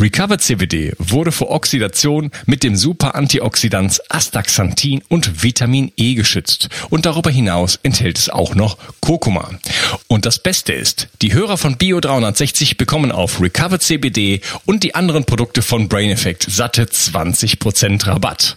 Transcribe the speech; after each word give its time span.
Recovered 0.00 0.40
CBD 0.40 0.92
wurde 0.98 1.32
vor 1.32 1.50
Oxidation 1.50 2.30
mit 2.46 2.62
dem 2.62 2.76
Super-Antioxidans 2.76 4.00
Astaxanthin 4.10 5.02
und 5.08 5.42
Vitamin 5.42 5.92
E 5.96 6.14
geschützt 6.14 6.68
und 6.90 7.06
darüber 7.06 7.30
hinaus 7.30 7.78
enthält 7.82 8.18
es 8.18 8.28
auch 8.28 8.54
noch 8.54 8.78
Kurkuma. 9.00 9.50
Und 10.08 10.26
das 10.26 10.38
Beste 10.38 10.72
ist, 10.72 11.08
die 11.22 11.32
Hörer 11.32 11.56
von 11.56 11.76
Bio 11.76 12.00
360 12.00 12.76
bekommen 12.76 13.12
auf 13.12 13.40
Recovered 13.40 13.82
CBD 13.82 14.40
und 14.64 14.82
die 14.82 14.94
anderen 14.94 15.24
Produkte 15.24 15.62
von 15.62 15.88
Brain 15.88 16.10
Effect 16.10 16.46
satte 16.48 16.84
20% 16.84 18.06
Rabatt. 18.06 18.56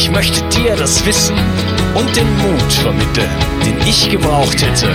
Ich 0.00 0.12
möchte 0.12 0.48
dir 0.50 0.76
das 0.76 1.04
Wissen 1.04 1.36
und 1.94 2.14
den 2.14 2.38
Mut 2.38 2.72
vermitteln, 2.72 3.28
den 3.66 3.76
ich 3.84 4.08
gebraucht 4.08 4.62
hätte, 4.62 4.88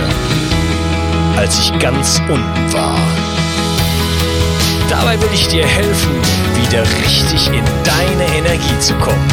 als 1.36 1.58
ich 1.58 1.78
ganz 1.78 2.20
unten 2.20 2.72
war. 2.72 2.96
Dabei 4.88 5.20
will 5.20 5.28
ich 5.34 5.46
dir 5.48 5.66
helfen, 5.66 6.10
wieder 6.56 6.82
richtig 7.04 7.48
in 7.48 7.64
deine 7.84 8.34
Energie 8.34 8.78
zu 8.80 8.94
kommen. 8.94 9.30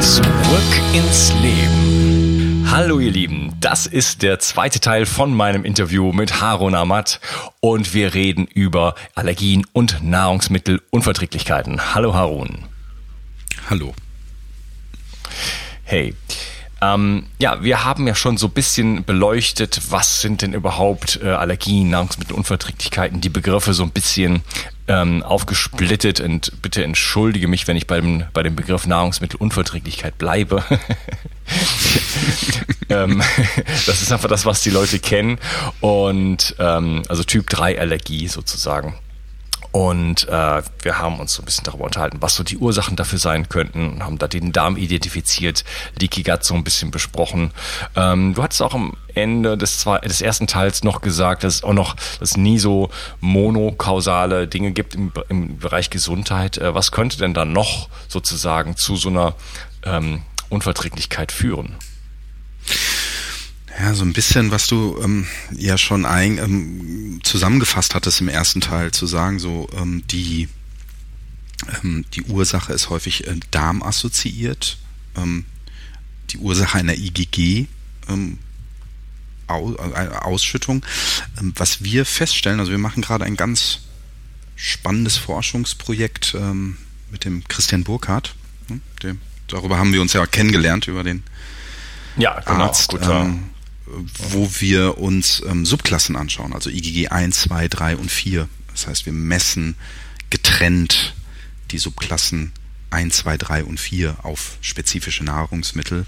Zurück 0.00 0.82
ins 0.92 1.32
Leben. 1.40 2.68
Hallo 2.70 3.00
ihr 3.00 3.10
Lieben, 3.10 3.54
das 3.58 3.86
ist 3.86 4.20
der 4.20 4.38
zweite 4.38 4.80
Teil 4.80 5.06
von 5.06 5.34
meinem 5.34 5.64
Interview 5.64 6.12
mit 6.12 6.42
Harun 6.42 6.74
Ahmad 6.74 7.20
und 7.60 7.94
wir 7.94 8.12
reden 8.12 8.46
über 8.52 8.94
Allergien 9.14 9.66
und 9.72 10.02
Nahrungsmittelunverträglichkeiten. 10.02 11.94
Hallo 11.94 12.12
Harun. 12.12 12.66
Hallo. 13.70 13.94
Hey, 15.88 16.16
ähm, 16.82 17.26
ja, 17.38 17.62
wir 17.62 17.84
haben 17.84 18.08
ja 18.08 18.16
schon 18.16 18.38
so 18.38 18.48
ein 18.48 18.52
bisschen 18.52 19.04
beleuchtet, 19.04 19.80
was 19.90 20.20
sind 20.20 20.42
denn 20.42 20.52
überhaupt 20.52 21.20
äh, 21.22 21.28
Allergien, 21.28 21.90
Nahrungsmittelunverträglichkeiten, 21.90 23.20
die 23.20 23.28
Begriffe 23.28 23.72
so 23.72 23.84
ein 23.84 23.92
bisschen 23.92 24.42
ähm, 24.88 25.22
aufgesplittet 25.22 26.18
und 26.18 26.60
bitte 26.60 26.82
entschuldige 26.82 27.46
mich, 27.46 27.68
wenn 27.68 27.76
ich 27.76 27.86
beim, 27.86 28.24
bei 28.32 28.42
dem 28.42 28.56
Begriff 28.56 28.88
Nahrungsmittelunverträglichkeit 28.88 30.18
bleibe. 30.18 30.64
ähm, 32.88 33.22
das 33.86 34.02
ist 34.02 34.10
einfach 34.10 34.28
das, 34.28 34.44
was 34.44 34.60
die 34.60 34.70
Leute 34.70 34.98
kennen 34.98 35.38
und 35.80 36.56
ähm, 36.58 37.02
also 37.08 37.22
Typ 37.22 37.48
3 37.48 37.78
Allergie 37.78 38.26
sozusagen. 38.26 38.96
Und 39.76 40.26
äh, 40.30 40.62
wir 40.80 40.98
haben 40.98 41.20
uns 41.20 41.34
so 41.34 41.42
ein 41.42 41.44
bisschen 41.44 41.64
darüber 41.64 41.84
unterhalten, 41.84 42.16
was 42.22 42.34
so 42.34 42.42
die 42.42 42.56
Ursachen 42.56 42.96
dafür 42.96 43.18
sein 43.18 43.50
könnten, 43.50 44.02
haben 44.02 44.16
da 44.16 44.26
den 44.26 44.50
Darm 44.50 44.78
identifiziert, 44.78 45.64
Leaky 46.00 46.22
Gut 46.22 46.44
so 46.44 46.54
ein 46.54 46.64
bisschen 46.64 46.90
besprochen. 46.90 47.50
Ähm, 47.94 48.32
du 48.32 48.42
hattest 48.42 48.62
auch 48.62 48.72
am 48.72 48.94
Ende 49.12 49.58
des, 49.58 49.80
zwei, 49.80 49.98
des 49.98 50.22
ersten 50.22 50.46
Teils 50.46 50.82
noch 50.82 51.02
gesagt, 51.02 51.44
dass 51.44 51.56
es 51.56 51.62
auch 51.62 51.74
noch 51.74 51.94
dass 52.20 52.38
nie 52.38 52.58
so 52.58 52.88
monokausale 53.20 54.48
Dinge 54.48 54.72
gibt 54.72 54.94
im, 54.94 55.12
im 55.28 55.58
Bereich 55.58 55.90
Gesundheit. 55.90 56.56
Äh, 56.56 56.74
was 56.74 56.90
könnte 56.90 57.18
denn 57.18 57.34
dann 57.34 57.52
noch 57.52 57.90
sozusagen 58.08 58.76
zu 58.76 58.96
so 58.96 59.10
einer 59.10 59.34
ähm, 59.84 60.22
Unverträglichkeit 60.48 61.32
führen? 61.32 61.76
Ja, 63.78 63.94
so 63.94 64.04
ein 64.04 64.12
bisschen, 64.12 64.50
was 64.50 64.66
du 64.68 64.98
ähm, 65.02 65.26
ja 65.54 65.76
schon 65.76 66.06
ein, 66.06 66.38
ähm, 66.38 67.20
zusammengefasst 67.22 67.94
hattest 67.94 68.20
im 68.20 68.28
ersten 68.28 68.60
Teil, 68.60 68.90
zu 68.92 69.06
sagen, 69.06 69.38
so 69.38 69.68
ähm, 69.76 70.02
die, 70.06 70.48
ähm, 71.82 72.04
die 72.14 72.22
Ursache 72.22 72.72
ist 72.72 72.88
häufig 72.88 73.26
äh, 73.26 73.34
darmassoziiert. 73.50 74.78
Ähm, 75.16 75.44
die 76.30 76.38
Ursache 76.38 76.78
einer 76.78 76.94
IgG 76.94 77.66
ähm, 78.08 78.38
Au, 79.46 79.74
äh, 79.74 80.08
Ausschüttung. 80.08 80.84
Ähm, 81.38 81.52
was 81.56 81.84
wir 81.84 82.06
feststellen, 82.06 82.60
also 82.60 82.72
wir 82.72 82.78
machen 82.78 83.02
gerade 83.02 83.24
ein 83.24 83.36
ganz 83.36 83.80
spannendes 84.56 85.18
Forschungsprojekt 85.18 86.34
ähm, 86.34 86.78
mit 87.10 87.24
dem 87.24 87.46
Christian 87.46 87.84
Burkhardt. 87.84 88.34
Hm, 88.68 88.80
dem, 89.02 89.20
darüber 89.48 89.78
haben 89.78 89.92
wir 89.92 90.00
uns 90.00 90.14
ja 90.14 90.26
kennengelernt, 90.26 90.88
über 90.88 91.04
den 91.04 91.22
ja, 92.16 92.40
genau, 92.40 92.64
Arzt. 92.64 92.88
Gut, 92.88 93.02
ähm, 93.02 93.50
wo 94.30 94.50
wir 94.58 94.98
uns 94.98 95.42
ähm, 95.46 95.64
Subklassen 95.64 96.16
anschauen, 96.16 96.52
also 96.52 96.70
IgG 96.70 97.08
1, 97.08 97.40
2, 97.42 97.68
3 97.68 97.96
und 97.96 98.10
4. 98.10 98.48
Das 98.72 98.86
heißt, 98.86 99.06
wir 99.06 99.12
messen 99.12 99.76
getrennt 100.30 101.14
die 101.70 101.78
Subklassen 101.78 102.52
1, 102.90 103.16
2, 103.16 103.36
3 103.36 103.64
und 103.64 103.80
4 103.80 104.24
auf 104.24 104.58
spezifische 104.60 105.24
Nahrungsmittel 105.24 106.06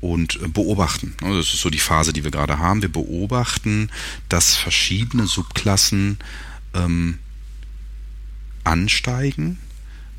und 0.00 0.40
äh, 0.42 0.48
beobachten. 0.48 1.14
Also 1.22 1.38
das 1.38 1.54
ist 1.54 1.60
so 1.60 1.70
die 1.70 1.78
Phase, 1.78 2.12
die 2.12 2.24
wir 2.24 2.30
gerade 2.30 2.58
haben. 2.58 2.82
Wir 2.82 2.92
beobachten, 2.92 3.90
dass 4.28 4.56
verschiedene 4.56 5.26
Subklassen 5.26 6.18
ähm, 6.74 7.18
ansteigen, 8.64 9.58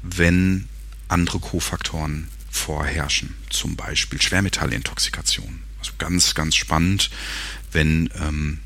wenn 0.01 0.67
andere 1.07 1.39
Kofaktoren 1.39 2.27
vorherrschen, 2.49 3.35
zum 3.49 3.75
Beispiel 3.75 4.21
Schwermetallintoxikation. 4.21 5.61
Also 5.83 5.91
ganz, 5.97 6.33
ganz 6.33 6.55
spannend, 6.55 7.09
wenn 7.73 8.09
ähm, 8.15 8.59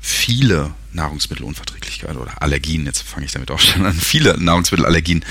viele 0.00 0.72
Nahrungsmittelunverträglichkeiten 0.92 2.18
oder 2.18 2.40
Allergien, 2.40 2.86
jetzt 2.86 3.02
fange 3.02 3.26
ich 3.26 3.32
damit 3.32 3.50
auch 3.50 3.58
schon 3.58 3.84
an, 3.84 3.94
viele 4.00 4.40
Nahrungsmittelallergien 4.40 5.24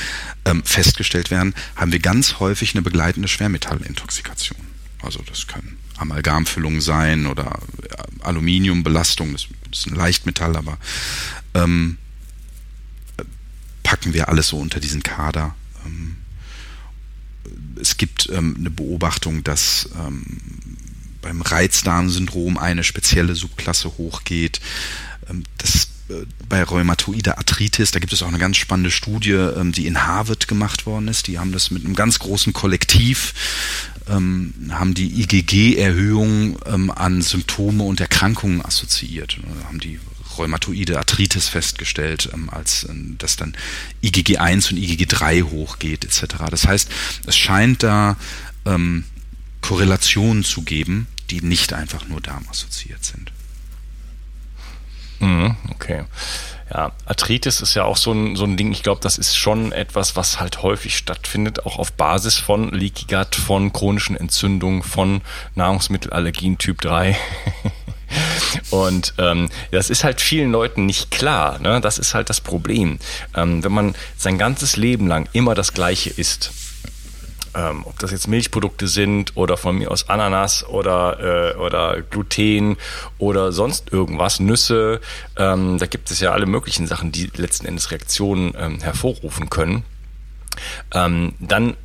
ähm, 0.43 0.65
festgestellt 0.65 1.31
werden, 1.31 1.55
haben 1.77 1.93
wir 1.93 1.99
ganz 1.99 2.41
häufig 2.41 2.75
eine 2.75 2.81
begleitende 2.81 3.29
Schwermetallintoxikation. 3.29 4.59
Also 5.01 5.21
das 5.21 5.47
können 5.47 5.77
Amalgamfüllungen 5.99 6.81
sein 6.81 7.27
oder 7.27 7.59
äh, 7.89 8.23
Aluminiumbelastung, 8.25 9.31
das 9.31 9.47
ist 9.71 9.87
ein 9.87 9.95
Leichtmetall, 9.95 10.57
aber 10.57 10.77
ähm, 11.53 11.97
packen 13.83 14.13
wir 14.13 14.27
alles 14.27 14.49
so 14.49 14.57
unter 14.59 14.81
diesen 14.81 15.01
Kader. 15.01 15.55
Ähm, 15.85 16.17
es 17.79 17.97
gibt 17.97 18.29
ähm, 18.31 18.55
eine 18.59 18.69
Beobachtung, 18.69 19.43
dass 19.43 19.89
ähm, 19.97 20.39
beim 21.21 21.41
Reizdarmsyndrom 21.41 22.57
eine 22.57 22.83
spezielle 22.83 23.35
Subklasse 23.35 23.97
hochgeht. 23.97 24.59
Ähm, 25.29 25.43
das 25.57 25.89
äh, 26.09 26.25
bei 26.47 26.63
rheumatoider 26.63 27.37
Arthritis, 27.37 27.91
da 27.91 27.99
gibt 27.99 28.13
es 28.13 28.23
auch 28.23 28.29
eine 28.29 28.39
ganz 28.39 28.57
spannende 28.57 28.91
Studie, 28.91 29.31
ähm, 29.31 29.71
die 29.71 29.87
in 29.87 30.05
Harvard 30.05 30.47
gemacht 30.47 30.85
worden 30.85 31.07
ist. 31.07 31.27
Die 31.27 31.39
haben 31.39 31.51
das 31.51 31.71
mit 31.71 31.85
einem 31.85 31.95
ganz 31.95 32.19
großen 32.19 32.53
Kollektiv, 32.53 33.33
ähm, 34.09 34.53
haben 34.69 34.93
die 34.93 35.21
IgG-Erhöhung 35.21 36.57
ähm, 36.65 36.91
an 36.91 37.21
Symptome 37.21 37.83
und 37.83 37.99
Erkrankungen 37.99 38.63
assoziiert. 38.63 39.37
Da 39.41 39.67
haben 39.67 39.79
die 39.79 39.99
rheumatoide 40.37 40.97
Arthritis 40.97 41.49
festgestellt, 41.49 42.29
ähm, 42.33 42.49
als 42.49 42.83
äh, 42.83 42.93
dass 43.17 43.35
dann 43.35 43.55
IgG1 44.03 44.71
und 44.71 44.79
IgG3 44.79 45.43
hochgeht 45.43 46.05
etc. 46.05 46.35
Das 46.49 46.67
heißt, 46.67 46.89
es 47.25 47.37
scheint 47.37 47.83
da 47.83 48.17
ähm, 48.65 49.05
Korrelationen 49.61 50.43
zu 50.43 50.61
geben, 50.61 51.07
die 51.29 51.41
nicht 51.41 51.73
einfach 51.73 52.07
nur 52.07 52.21
darmassoziiert 52.21 53.03
sind. 53.03 53.31
Mhm, 55.19 55.55
okay. 55.71 56.05
Ja, 56.69 56.91
Arthritis 57.05 57.61
ist 57.61 57.75
ja 57.75 57.85
auch 57.85 57.97
so 57.97 58.11
ein, 58.11 58.35
so 58.35 58.43
ein 58.43 58.57
Ding, 58.57 58.71
ich 58.71 58.83
glaube, 58.83 58.99
das 59.01 59.17
ist 59.17 59.37
schon 59.37 59.71
etwas, 59.71 60.15
was 60.15 60.39
halt 60.39 60.63
häufig 60.63 60.97
stattfindet, 60.97 61.65
auch 61.65 61.79
auf 61.79 61.93
Basis 61.93 62.35
von 62.35 62.71
Leaky 62.73 63.05
Gut, 63.05 63.35
von 63.35 63.71
chronischen 63.71 64.17
Entzündungen, 64.17 64.83
von 64.83 65.21
Nahrungsmittelallergien 65.55 66.57
Typ 66.57 66.81
3. 66.81 67.17
Und 68.69 69.13
ähm, 69.17 69.49
das 69.71 69.89
ist 69.89 70.03
halt 70.03 70.21
vielen 70.21 70.51
Leuten 70.51 70.85
nicht 70.85 71.11
klar. 71.11 71.59
Ne? 71.59 71.81
Das 71.81 71.97
ist 71.97 72.13
halt 72.13 72.29
das 72.29 72.41
Problem. 72.41 72.99
Ähm, 73.35 73.63
wenn 73.63 73.71
man 73.71 73.95
sein 74.17 74.37
ganzes 74.37 74.77
Leben 74.77 75.07
lang 75.07 75.27
immer 75.33 75.55
das 75.55 75.73
Gleiche 75.73 76.09
isst, 76.09 76.51
ähm, 77.57 77.83
ob 77.85 77.97
das 77.99 78.11
jetzt 78.11 78.27
Milchprodukte 78.27 78.87
sind 78.87 79.35
oder 79.35 79.57
von 79.57 79.77
mir 79.77 79.89
aus 79.91 80.09
Ananas 80.09 80.65
oder, 80.65 81.55
äh, 81.55 81.57
oder 81.57 82.01
Gluten 82.01 82.77
oder 83.17 83.51
sonst 83.51 83.91
irgendwas, 83.91 84.39
Nüsse. 84.39 85.01
Ähm, 85.35 85.77
da 85.79 85.87
gibt 85.87 86.11
es 86.11 86.19
ja 86.19 86.31
alle 86.31 86.45
möglichen 86.45 86.87
Sachen, 86.87 87.11
die 87.11 87.29
letzten 87.35 87.65
Endes 87.65 87.91
Reaktionen 87.91 88.53
ähm, 88.57 88.79
hervorrufen 88.81 89.49
können. 89.49 89.83
Ähm, 90.93 91.33
dann 91.39 91.75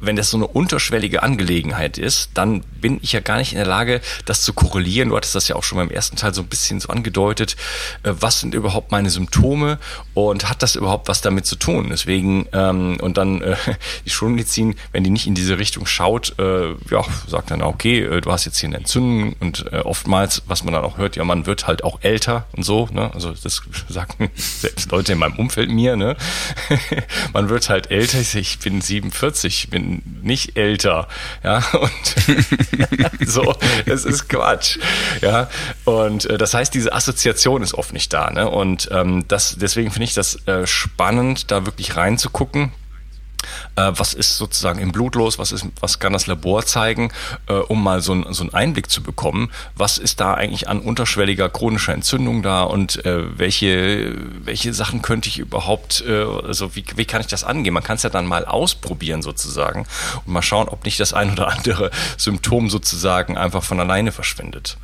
wenn 0.00 0.16
das 0.16 0.30
so 0.30 0.36
eine 0.36 0.46
unterschwellige 0.46 1.22
Angelegenheit 1.22 1.98
ist, 1.98 2.30
dann 2.34 2.62
bin 2.80 2.98
ich 3.02 3.12
ja 3.12 3.20
gar 3.20 3.38
nicht 3.38 3.52
in 3.52 3.58
der 3.58 3.66
Lage, 3.66 4.00
das 4.24 4.42
zu 4.42 4.52
korrelieren. 4.52 5.08
Du 5.08 5.16
hattest 5.16 5.34
das 5.34 5.48
ja 5.48 5.56
auch 5.56 5.64
schon 5.64 5.78
beim 5.78 5.90
ersten 5.90 6.16
Teil 6.16 6.34
so 6.34 6.42
ein 6.42 6.48
bisschen 6.48 6.80
so 6.80 6.88
angedeutet. 6.88 7.56
Äh, 8.02 8.12
was 8.20 8.40
sind 8.40 8.54
überhaupt 8.54 8.92
meine 8.92 9.10
Symptome 9.10 9.78
und 10.14 10.48
hat 10.48 10.62
das 10.62 10.76
überhaupt 10.76 11.08
was 11.08 11.20
damit 11.20 11.46
zu 11.46 11.56
tun? 11.56 11.88
Deswegen, 11.90 12.46
ähm, 12.52 12.98
und 13.00 13.16
dann 13.16 13.40
äh, 13.42 13.56
die 14.04 14.10
Schulmedizin, 14.10 14.74
wenn 14.92 15.04
die 15.04 15.10
nicht 15.10 15.26
in 15.26 15.34
diese 15.34 15.58
Richtung 15.58 15.86
schaut, 15.86 16.38
äh, 16.38 16.72
ja, 16.90 17.04
sagt 17.26 17.50
dann, 17.50 17.62
okay, 17.62 18.00
äh, 18.00 18.20
du 18.20 18.30
hast 18.30 18.44
jetzt 18.44 18.58
hier 18.58 18.68
eine 18.68 18.78
Entzündung 18.78 19.34
und 19.40 19.66
äh, 19.72 19.78
oftmals, 19.78 20.42
was 20.46 20.64
man 20.64 20.74
dann 20.74 20.84
auch 20.84 20.98
hört, 20.98 21.16
ja, 21.16 21.24
man 21.24 21.46
wird 21.46 21.66
halt 21.66 21.84
auch 21.84 22.00
älter 22.02 22.46
und 22.56 22.64
so, 22.64 22.88
ne? 22.92 23.10
Also 23.14 23.32
das 23.32 23.62
sagen 23.88 24.30
selbst 24.34 24.90
Leute 24.90 25.12
in 25.12 25.18
meinem 25.18 25.36
Umfeld 25.36 25.70
mir, 25.70 25.96
ne? 25.96 26.16
man 27.32 27.48
wird 27.48 27.68
halt 27.68 27.90
älter. 27.90 28.18
Ich 28.36 28.58
bin 28.58 28.80
47, 28.80 29.70
bin 29.70 29.85
nicht 30.22 30.56
älter. 30.56 31.08
Ja, 31.42 31.62
und 31.72 31.90
so, 33.28 33.54
es 33.86 34.04
ist 34.04 34.28
Quatsch. 34.28 34.78
Ja, 35.20 35.48
und 35.84 36.26
äh, 36.26 36.38
das 36.38 36.54
heißt, 36.54 36.74
diese 36.74 36.92
Assoziation 36.92 37.62
ist 37.62 37.74
oft 37.74 37.92
nicht 37.92 38.12
da. 38.12 38.30
Ne? 38.30 38.48
Und 38.48 38.88
ähm, 38.92 39.24
das, 39.28 39.56
deswegen 39.58 39.90
finde 39.90 40.04
ich 40.04 40.14
das 40.14 40.46
äh, 40.46 40.66
spannend, 40.66 41.50
da 41.50 41.66
wirklich 41.66 41.96
reinzugucken 41.96 42.72
äh, 43.76 43.92
was 43.94 44.14
ist 44.14 44.36
sozusagen 44.36 44.78
im 44.80 44.92
Blut 44.92 45.14
los, 45.14 45.38
was, 45.38 45.52
ist, 45.52 45.66
was 45.80 45.98
kann 45.98 46.12
das 46.12 46.26
Labor 46.26 46.64
zeigen, 46.64 47.12
äh, 47.48 47.54
um 47.54 47.82
mal 47.82 48.00
so, 48.00 48.14
ein, 48.14 48.26
so 48.32 48.42
einen 48.42 48.54
Einblick 48.54 48.90
zu 48.90 49.02
bekommen, 49.02 49.50
was 49.74 49.98
ist 49.98 50.20
da 50.20 50.34
eigentlich 50.34 50.68
an 50.68 50.80
unterschwelliger 50.80 51.48
chronischer 51.48 51.92
Entzündung 51.92 52.42
da 52.42 52.62
und 52.62 53.04
äh, 53.04 53.38
welche, 53.38 54.14
welche 54.44 54.72
Sachen 54.74 55.02
könnte 55.02 55.28
ich 55.28 55.38
überhaupt, 55.38 56.04
äh, 56.06 56.24
also 56.24 56.74
wie, 56.76 56.84
wie 56.96 57.04
kann 57.04 57.20
ich 57.20 57.26
das 57.26 57.44
angehen? 57.44 57.74
Man 57.74 57.82
kann 57.82 57.96
es 57.96 58.02
ja 58.02 58.10
dann 58.10 58.26
mal 58.26 58.44
ausprobieren 58.44 59.22
sozusagen 59.22 59.86
und 60.24 60.32
mal 60.32 60.42
schauen, 60.42 60.68
ob 60.68 60.84
nicht 60.84 61.00
das 61.00 61.12
ein 61.12 61.32
oder 61.32 61.48
andere 61.48 61.90
Symptom 62.16 62.70
sozusagen 62.70 63.36
einfach 63.36 63.62
von 63.62 63.80
alleine 63.80 64.12
verschwindet. 64.12 64.76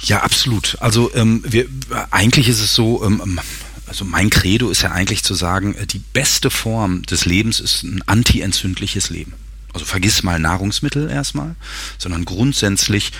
Ja, 0.00 0.22
absolut. 0.22 0.76
Also 0.80 1.10
ähm, 1.14 1.42
wir, 1.46 1.66
eigentlich 2.10 2.48
ist 2.48 2.60
es 2.60 2.74
so, 2.74 3.02
ähm, 3.04 3.40
also 3.86 4.04
mein 4.04 4.30
Credo 4.30 4.70
ist 4.70 4.82
ja 4.82 4.92
eigentlich 4.92 5.22
zu 5.22 5.34
sagen, 5.34 5.74
äh, 5.74 5.86
die 5.86 6.02
beste 6.12 6.50
Form 6.50 7.02
des 7.02 7.24
Lebens 7.24 7.60
ist 7.60 7.82
ein 7.82 8.02
antientzündliches 8.06 9.10
Leben. 9.10 9.34
Also 9.72 9.84
vergiss 9.84 10.22
mal 10.22 10.38
Nahrungsmittel 10.38 11.10
erstmal, 11.10 11.56
sondern 11.98 12.24
grundsätzlich 12.24 13.12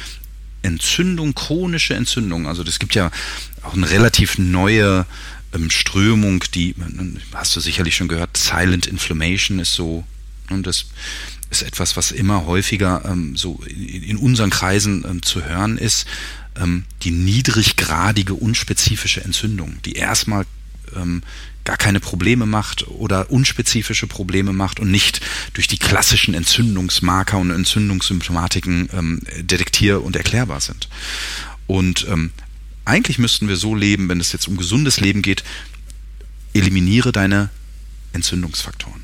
Entzündung, 0.62 1.34
chronische 1.34 1.94
Entzündung. 1.94 2.46
Also 2.46 2.64
das 2.64 2.78
gibt 2.78 2.94
ja 2.94 3.11
auch 3.62 3.75
eine 3.75 3.90
relativ 3.90 4.38
neue 4.38 5.05
ähm, 5.52 5.70
Strömung, 5.70 6.44
die 6.55 6.75
hast 7.34 7.55
du 7.56 7.61
sicherlich 7.61 7.96
schon 7.96 8.08
gehört, 8.08 8.37
Silent 8.37 8.87
Inflammation 8.87 9.58
ist 9.58 9.75
so 9.75 10.05
und 10.50 10.66
das 10.66 10.87
ist 11.50 11.62
etwas, 11.62 11.96
was 11.96 12.11
immer 12.11 12.46
häufiger 12.46 13.02
ähm, 13.05 13.37
so 13.37 13.61
in, 13.66 14.02
in 14.02 14.16
unseren 14.16 14.50
Kreisen 14.50 15.05
ähm, 15.08 15.22
zu 15.22 15.44
hören 15.44 15.78
ist 15.78 16.06
ähm, 16.56 16.84
die 17.02 17.10
niedriggradige, 17.10 18.34
unspezifische 18.34 19.22
Entzündung, 19.22 19.78
die 19.84 19.94
erstmal 19.94 20.46
ähm, 20.94 21.22
gar 21.64 21.76
keine 21.76 22.00
Probleme 22.00 22.46
macht 22.46 22.86
oder 22.88 23.30
unspezifische 23.30 24.06
Probleme 24.06 24.52
macht 24.52 24.80
und 24.80 24.90
nicht 24.90 25.20
durch 25.54 25.66
die 25.66 25.78
klassischen 25.78 26.34
Entzündungsmarker 26.34 27.38
und 27.38 27.50
Entzündungssymptomatiken 27.50 28.90
ähm, 28.92 29.20
detektier- 29.40 30.02
und 30.02 30.14
erklärbar 30.14 30.60
sind. 30.60 30.88
Und 31.66 32.06
ähm, 32.08 32.30
eigentlich 32.84 33.18
müssten 33.18 33.48
wir 33.48 33.56
so 33.56 33.74
leben, 33.74 34.08
wenn 34.08 34.20
es 34.20 34.32
jetzt 34.32 34.46
um 34.46 34.58
gesundes 34.58 35.00
Leben 35.00 35.22
geht, 35.22 35.42
eliminiere 36.52 37.12
deine 37.12 37.48
Entzündungsfaktoren. 38.12 39.02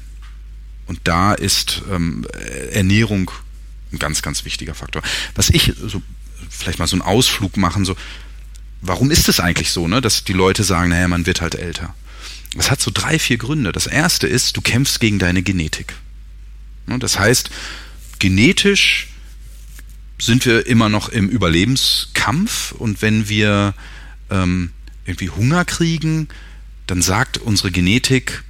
Und 0.86 1.00
da 1.04 1.32
ist 1.32 1.82
ähm, 1.90 2.26
Ernährung 2.72 3.30
ein 3.92 3.98
ganz, 3.98 4.22
ganz 4.22 4.44
wichtiger 4.44 4.74
Faktor. 4.74 5.02
Was 5.34 5.48
ich 5.50 5.72
so 5.76 6.02
vielleicht 6.48 6.78
mal 6.78 6.86
so 6.86 6.96
einen 6.96 7.02
Ausflug 7.02 7.56
machen, 7.56 7.84
so, 7.84 7.96
warum 8.80 9.10
ist 9.10 9.28
es 9.28 9.40
eigentlich 9.40 9.70
so, 9.70 9.88
ne, 9.88 10.00
dass 10.00 10.24
die 10.24 10.32
Leute 10.32 10.64
sagen, 10.64 10.90
naja, 10.90 11.08
man 11.08 11.26
wird 11.26 11.40
halt 11.40 11.54
älter? 11.54 11.94
Das 12.54 12.70
hat 12.70 12.80
so 12.80 12.90
drei, 12.92 13.18
vier 13.18 13.38
Gründe. 13.38 13.72
Das 13.72 13.86
erste 13.86 14.26
ist, 14.26 14.56
du 14.56 14.60
kämpfst 14.60 14.98
gegen 15.00 15.18
deine 15.18 15.42
Genetik. 15.42 15.94
Ne, 16.86 16.98
das 16.98 17.18
heißt, 17.18 17.50
genetisch 18.18 19.08
sind 20.18 20.44
wir 20.44 20.66
immer 20.66 20.88
noch 20.88 21.08
im 21.08 21.28
Überlebenskampf 21.28 22.72
und 22.72 23.02
wenn 23.02 23.28
wir 23.28 23.74
ähm, 24.30 24.70
irgendwie 25.06 25.30
Hunger 25.30 25.64
kriegen, 25.64 26.28
dann 26.86 27.02
sagt 27.02 27.38
unsere 27.38 27.70
Genetik, 27.70 28.42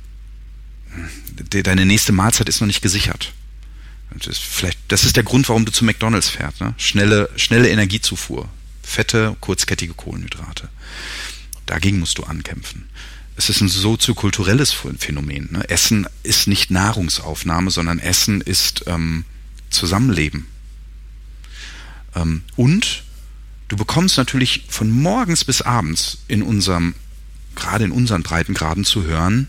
deine 1.51 1.87
nächste 1.87 2.13
Mahlzeit 2.13 2.49
ist 2.49 2.61
noch 2.61 2.67
nicht 2.67 2.83
gesichert. 2.83 3.33
Das 4.19 4.27
ist, 4.27 4.43
vielleicht, 4.43 4.79
das 4.89 5.05
ist 5.05 5.17
der 5.17 5.23
Grund, 5.23 5.49
warum 5.49 5.65
du 5.65 5.73
zu 5.73 5.85
McDonalds 5.85 6.29
fährst. 6.29 6.61
Ne? 6.61 6.75
Schnelle, 6.77 7.31
schnelle 7.37 7.69
Energiezufuhr. 7.69 8.49
Fette, 8.83 9.37
kurzkettige 9.41 9.95
Kohlenhydrate. 9.95 10.69
Dagegen 11.67 12.01
musst 12.01 12.19
du 12.19 12.25
ankämpfen. 12.25 12.89
Es 13.37 13.49
ist 13.49 13.61
ein 13.61 13.69
soziokulturelles 13.69 14.75
Phänomen. 14.99 15.49
Ne? 15.53 15.69
Essen 15.71 16.07
ist 16.23 16.49
nicht 16.49 16.71
Nahrungsaufnahme, 16.71 17.71
sondern 17.71 18.01
Essen 18.01 18.41
ist 18.41 18.85
ähm, 18.87 19.25
Zusammenleben. 19.71 20.47
Ähm, 22.17 22.43
und 22.57 23.05
du 23.69 23.77
bekommst 23.77 24.19
natürlich 24.19 24.67
von 24.69 24.91
morgens 24.91 25.45
bis 25.45 25.63
abends 25.63 26.19
in 26.27 26.43
unserem, 26.43 26.95
gerade 27.55 27.85
in 27.85 27.93
unseren 27.93 28.25
Breitengraden 28.25 28.85
zu 28.85 29.05
hören, 29.05 29.49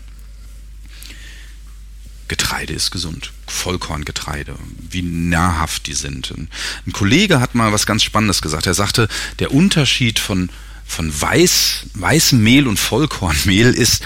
Getreide 2.28 2.72
ist 2.72 2.90
gesund. 2.90 3.32
Vollkorngetreide, 3.46 4.56
wie 4.90 5.02
nahrhaft 5.02 5.86
die 5.86 5.94
sind. 5.94 6.30
Ein 6.30 6.92
Kollege 6.92 7.40
hat 7.40 7.54
mal 7.54 7.72
was 7.72 7.86
ganz 7.86 8.02
Spannendes 8.02 8.42
gesagt. 8.42 8.66
Er 8.66 8.74
sagte, 8.74 9.08
der 9.38 9.52
Unterschied 9.52 10.18
von, 10.18 10.50
von 10.86 11.12
Weiß, 11.20 11.86
weißem 11.94 12.42
Mehl 12.42 12.66
und 12.66 12.78
Vollkornmehl 12.78 13.72
ist, 13.72 14.02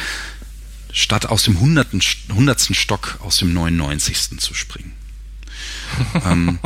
statt 0.93 1.27
aus 1.27 1.45
dem 1.45 1.61
hunderten, 1.61 2.01
hundertsten 2.33 2.75
Stock 2.75 3.19
aus 3.21 3.37
dem 3.37 3.53
99. 3.53 4.41
zu 4.41 4.55
springen. 4.55 4.93
ähm, 6.25 6.59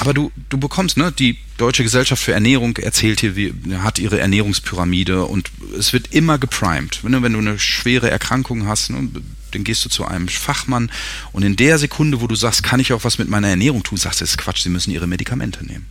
aber 0.00 0.14
du, 0.14 0.32
du 0.48 0.58
bekommst, 0.58 0.96
ne, 0.96 1.12
die 1.12 1.38
Deutsche 1.56 1.82
Gesellschaft 1.82 2.22
für 2.22 2.32
Ernährung 2.32 2.76
erzählt 2.76 3.20
hier, 3.20 3.36
wie, 3.36 3.54
hat 3.76 3.98
ihre 3.98 4.18
Ernährungspyramide 4.18 5.24
und 5.24 5.50
es 5.78 5.92
wird 5.92 6.12
immer 6.12 6.38
geprimed. 6.38 7.04
Wenn 7.04 7.12
du, 7.12 7.22
wenn 7.22 7.32
du 7.34 7.38
eine 7.38 7.58
schwere 7.58 8.10
Erkrankung 8.10 8.66
hast, 8.66 8.90
ne, 8.90 9.08
dann 9.54 9.64
gehst 9.64 9.84
du 9.84 9.88
zu 9.88 10.04
einem 10.04 10.28
Fachmann 10.28 10.90
und 11.32 11.42
in 11.42 11.56
der 11.56 11.78
Sekunde, 11.78 12.20
wo 12.20 12.26
du 12.26 12.34
sagst, 12.34 12.62
kann 12.62 12.80
ich 12.80 12.92
auch 12.92 13.04
was 13.04 13.18
mit 13.18 13.28
meiner 13.28 13.48
Ernährung 13.48 13.82
tun, 13.82 13.98
sagst 13.98 14.20
du, 14.20 14.24
ist 14.24 14.38
Quatsch, 14.38 14.62
sie 14.62 14.68
müssen 14.68 14.90
ihre 14.90 15.06
Medikamente 15.06 15.64
nehmen. 15.64 15.86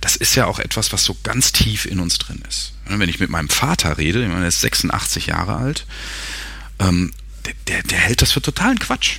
Das 0.00 0.16
ist 0.16 0.34
ja 0.34 0.46
auch 0.46 0.58
etwas, 0.58 0.92
was 0.92 1.04
so 1.04 1.16
ganz 1.22 1.52
tief 1.52 1.86
in 1.86 2.00
uns 2.00 2.18
drin 2.18 2.42
ist. 2.48 2.72
Wenn 2.86 3.08
ich 3.08 3.20
mit 3.20 3.30
meinem 3.30 3.48
Vater 3.48 3.98
rede, 3.98 4.22
ich 4.22 4.28
meine, 4.28 4.42
er 4.42 4.48
ist 4.48 4.60
86 4.60 5.26
Jahre 5.26 5.56
alt, 5.56 5.86
ähm, 6.78 7.12
der, 7.44 7.54
der, 7.66 7.82
der 7.82 7.98
hält 7.98 8.22
das 8.22 8.32
für 8.32 8.42
totalen 8.42 8.78
Quatsch, 8.78 9.18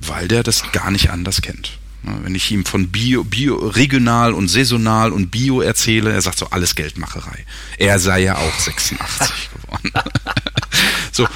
weil 0.00 0.28
der 0.28 0.42
das 0.42 0.70
gar 0.72 0.90
nicht 0.90 1.10
anders 1.10 1.42
kennt. 1.42 1.78
Wenn 2.02 2.34
ich 2.34 2.50
ihm 2.50 2.64
von 2.64 2.88
Bio, 2.88 3.22
Bio, 3.22 3.54
regional 3.54 4.34
und 4.34 4.48
saisonal 4.48 5.12
und 5.12 5.30
Bio 5.30 5.60
erzähle, 5.60 6.12
er 6.12 6.20
sagt 6.20 6.38
so 6.38 6.50
alles 6.50 6.74
Geldmacherei. 6.74 7.46
Er 7.78 8.00
sei 8.00 8.22
ja 8.22 8.36
auch 8.36 8.58
86 8.58 9.50
geworden. 9.54 9.92
so. 11.12 11.28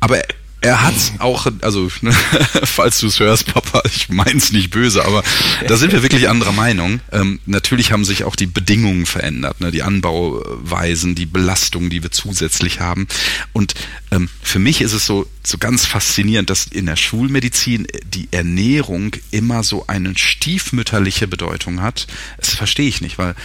Aber 0.00 0.20
er 0.60 0.82
hat's 0.82 1.12
auch, 1.18 1.46
also 1.62 1.88
ne, 2.00 2.12
falls 2.64 2.98
du 2.98 3.06
es 3.06 3.20
hörst, 3.20 3.52
Papa, 3.52 3.82
ich 3.86 4.08
mein's 4.08 4.50
nicht 4.50 4.70
böse, 4.70 5.04
aber 5.04 5.22
da 5.66 5.76
sind 5.76 5.92
wir 5.92 6.02
wirklich 6.02 6.28
anderer 6.28 6.52
Meinung. 6.52 7.00
Ähm, 7.12 7.38
natürlich 7.46 7.92
haben 7.92 8.04
sich 8.04 8.24
auch 8.24 8.34
die 8.34 8.46
Bedingungen 8.46 9.06
verändert, 9.06 9.60
ne, 9.60 9.70
die 9.70 9.82
Anbauweisen, 9.82 11.14
die 11.14 11.26
Belastungen, 11.26 11.90
die 11.90 12.02
wir 12.02 12.10
zusätzlich 12.10 12.80
haben. 12.80 13.06
Und 13.52 13.74
ähm, 14.10 14.28
für 14.42 14.58
mich 14.58 14.80
ist 14.80 14.94
es 14.94 15.06
so, 15.06 15.28
so 15.44 15.58
ganz 15.58 15.86
faszinierend, 15.86 16.50
dass 16.50 16.66
in 16.66 16.86
der 16.86 16.96
Schulmedizin 16.96 17.86
die 18.04 18.28
Ernährung 18.32 19.12
immer 19.30 19.62
so 19.62 19.86
eine 19.86 20.18
stiefmütterliche 20.18 21.28
Bedeutung 21.28 21.82
hat. 21.82 22.08
Das 22.38 22.54
verstehe 22.54 22.88
ich 22.88 23.00
nicht, 23.00 23.18
weil 23.18 23.36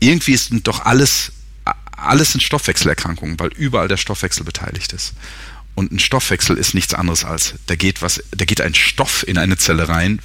irgendwie 0.00 0.32
ist 0.32 0.50
doch 0.64 0.84
alles, 0.84 1.32
alles 1.96 2.32
sind 2.32 2.42
Stoffwechselerkrankungen, 2.42 3.40
weil 3.40 3.50
überall 3.56 3.88
der 3.88 3.96
Stoffwechsel 3.96 4.44
beteiligt 4.44 4.92
ist. 4.92 5.14
Und 5.74 5.92
ein 5.92 5.98
Stoffwechsel 5.98 6.56
ist 6.56 6.74
nichts 6.74 6.94
anderes 6.94 7.24
als, 7.24 7.54
da 7.66 7.74
geht 7.74 8.00
was, 8.00 8.22
da 8.30 8.44
geht 8.44 8.60
ein 8.60 8.74
Stoff 8.74 9.26
in 9.26 9.38
eine 9.38 9.56
Zelle 9.56 9.88
rein, 9.88 10.20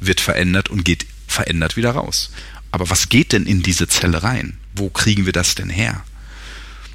wird 0.00 0.20
verändert 0.20 0.70
und 0.70 0.84
geht 0.84 1.06
verändert 1.26 1.76
wieder 1.76 1.90
raus. 1.90 2.30
Aber 2.70 2.88
was 2.90 3.08
geht 3.08 3.32
denn 3.32 3.46
in 3.46 3.62
diese 3.62 3.88
Zelle 3.88 4.22
rein? 4.22 4.58
Wo 4.74 4.88
kriegen 4.88 5.26
wir 5.26 5.32
das 5.32 5.54
denn 5.54 5.70
her? 5.70 6.04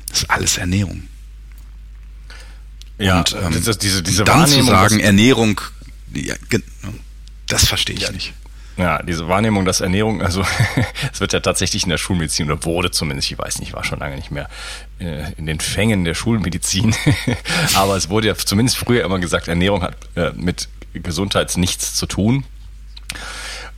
Das 0.09 0.23
ist 0.23 0.29
alles 0.29 0.57
Ernährung. 0.57 1.07
Ja, 2.97 3.19
und 3.19 3.35
ähm, 3.39 3.51
diese, 3.79 4.03
diese 4.03 4.23
dann 4.23 4.47
zu 4.47 4.63
sagen, 4.63 4.99
Ernährung, 4.99 5.59
ja, 6.13 6.35
das 7.47 7.65
verstehe 7.65 7.95
ich 7.95 8.03
ja, 8.03 8.11
nicht. 8.11 8.33
Ja, 8.77 9.03
diese 9.03 9.27
Wahrnehmung, 9.27 9.65
dass 9.65 9.81
Ernährung, 9.81 10.21
also 10.21 10.43
es 11.13 11.19
wird 11.19 11.33
ja 11.33 11.39
tatsächlich 11.39 11.83
in 11.83 11.89
der 11.89 11.97
Schulmedizin 11.97 12.49
oder 12.49 12.65
wurde 12.65 12.89
zumindest, 12.89 13.31
ich 13.31 13.37
weiß 13.37 13.59
nicht, 13.59 13.69
ich 13.69 13.73
war 13.75 13.83
schon 13.83 13.99
lange 13.99 14.15
nicht 14.15 14.31
mehr 14.31 14.49
äh, 14.99 15.31
in 15.37 15.45
den 15.45 15.59
Fängen 15.59 16.05
der 16.05 16.15
Schulmedizin, 16.15 16.95
aber 17.75 17.95
es 17.95 18.09
wurde 18.09 18.27
ja 18.27 18.35
zumindest 18.35 18.77
früher 18.77 19.05
immer 19.05 19.19
gesagt, 19.19 19.47
Ernährung 19.47 19.83
hat 19.83 19.95
äh, 20.15 20.31
mit 20.35 20.69
Gesundheit 20.93 21.55
nichts 21.57 21.93
zu 21.93 22.05
tun. 22.05 22.45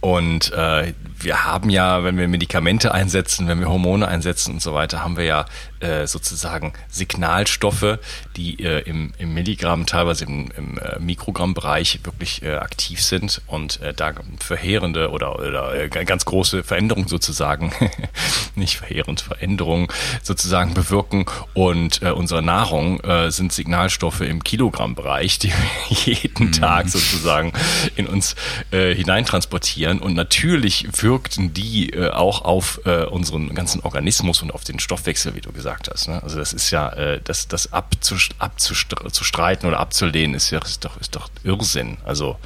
Und 0.02 0.54
äh, 0.54 0.94
wir 1.20 1.46
haben 1.46 1.72
ja, 1.72 2.04
wenn 2.04 2.18
wir 2.18 2.28
Medikamente 2.28 2.94
einsetzen, 2.94 3.48
wenn 3.48 3.60
wir 3.60 3.70
Hormone 3.70 4.08
einsetzen 4.08 4.54
und 4.54 4.62
so 4.62 4.74
weiter, 4.74 5.04
haben 5.04 5.18
wir 5.18 5.24
ja 5.24 5.46
äh, 5.80 6.08
sozusagen 6.08 6.74
Signalstoffe, 6.90 8.00
die 8.36 8.64
äh, 8.64 8.82
im, 8.82 9.14
im 9.18 9.34
Milligramm, 9.34 9.86
teilweise 9.86 10.26
im, 10.26 10.50
im 10.58 10.78
äh, 10.78 11.00
Mikrogrammbereich 11.00 12.00
wirklich 12.04 12.44
äh, 12.44 12.56
aktiv 12.56 13.02
sind 13.02 13.42
und 13.48 13.82
äh, 13.82 13.94
da 13.94 14.14
verheerende 14.40 15.10
oder, 15.12 15.38
oder 15.40 15.76
äh, 15.76 15.90
ganz 15.90 16.26
große 16.26 16.64
Veränderungen 16.64 17.08
sozusagen, 17.08 17.74
nicht 18.56 18.78
verheerend, 18.78 19.22
Veränderungen 19.22 19.88
sozusagen 20.24 20.74
bewirken. 20.74 21.26
Und 21.54 22.02
unsere 22.02 22.42
Nahrung 22.42 23.02
sind 23.30 23.52
Signalstoffe 23.52 24.22
im 24.22 24.44
Kilogrammbereich, 24.44 25.40
die 25.40 25.50
wir 25.50 25.98
jeden 26.06 26.48
mhm. 26.48 26.52
Tag 26.52 26.90
sozusagen 26.90 27.54
in 27.96 28.08
uns 28.08 28.36
hineintransportieren. 28.72 30.00
Und 30.00 30.16
natürlich 30.16 30.88
wirkten 31.02 31.54
die 31.54 31.98
auch 31.98 32.44
auf 32.44 32.80
unseren 32.86 33.54
ganzen 33.54 33.82
Organismus 33.82 34.42
und 34.42 34.54
auf 34.54 34.64
den 34.64 34.80
Stoffwechsel, 34.80 35.36
wie 35.36 35.42
du 35.42 35.52
gesagt 35.52 35.75
hast. 35.75 35.75
Ne? 36.08 36.22
Also 36.24 36.38
das 36.38 36.54
ist 36.54 36.72
ja, 36.72 36.90
äh, 36.94 37.22
das, 37.24 37.48
das 37.48 37.72
abzustreiten 37.74 39.68
oder 39.68 39.80
abzulehnen, 39.80 40.36
ist 40.36 40.50
ja 40.52 40.60
ist 40.60 40.86
doch, 40.86 41.00
ist 41.00 41.16
doch 41.16 41.30
Irrsinn. 41.44 41.98
Also 42.04 42.38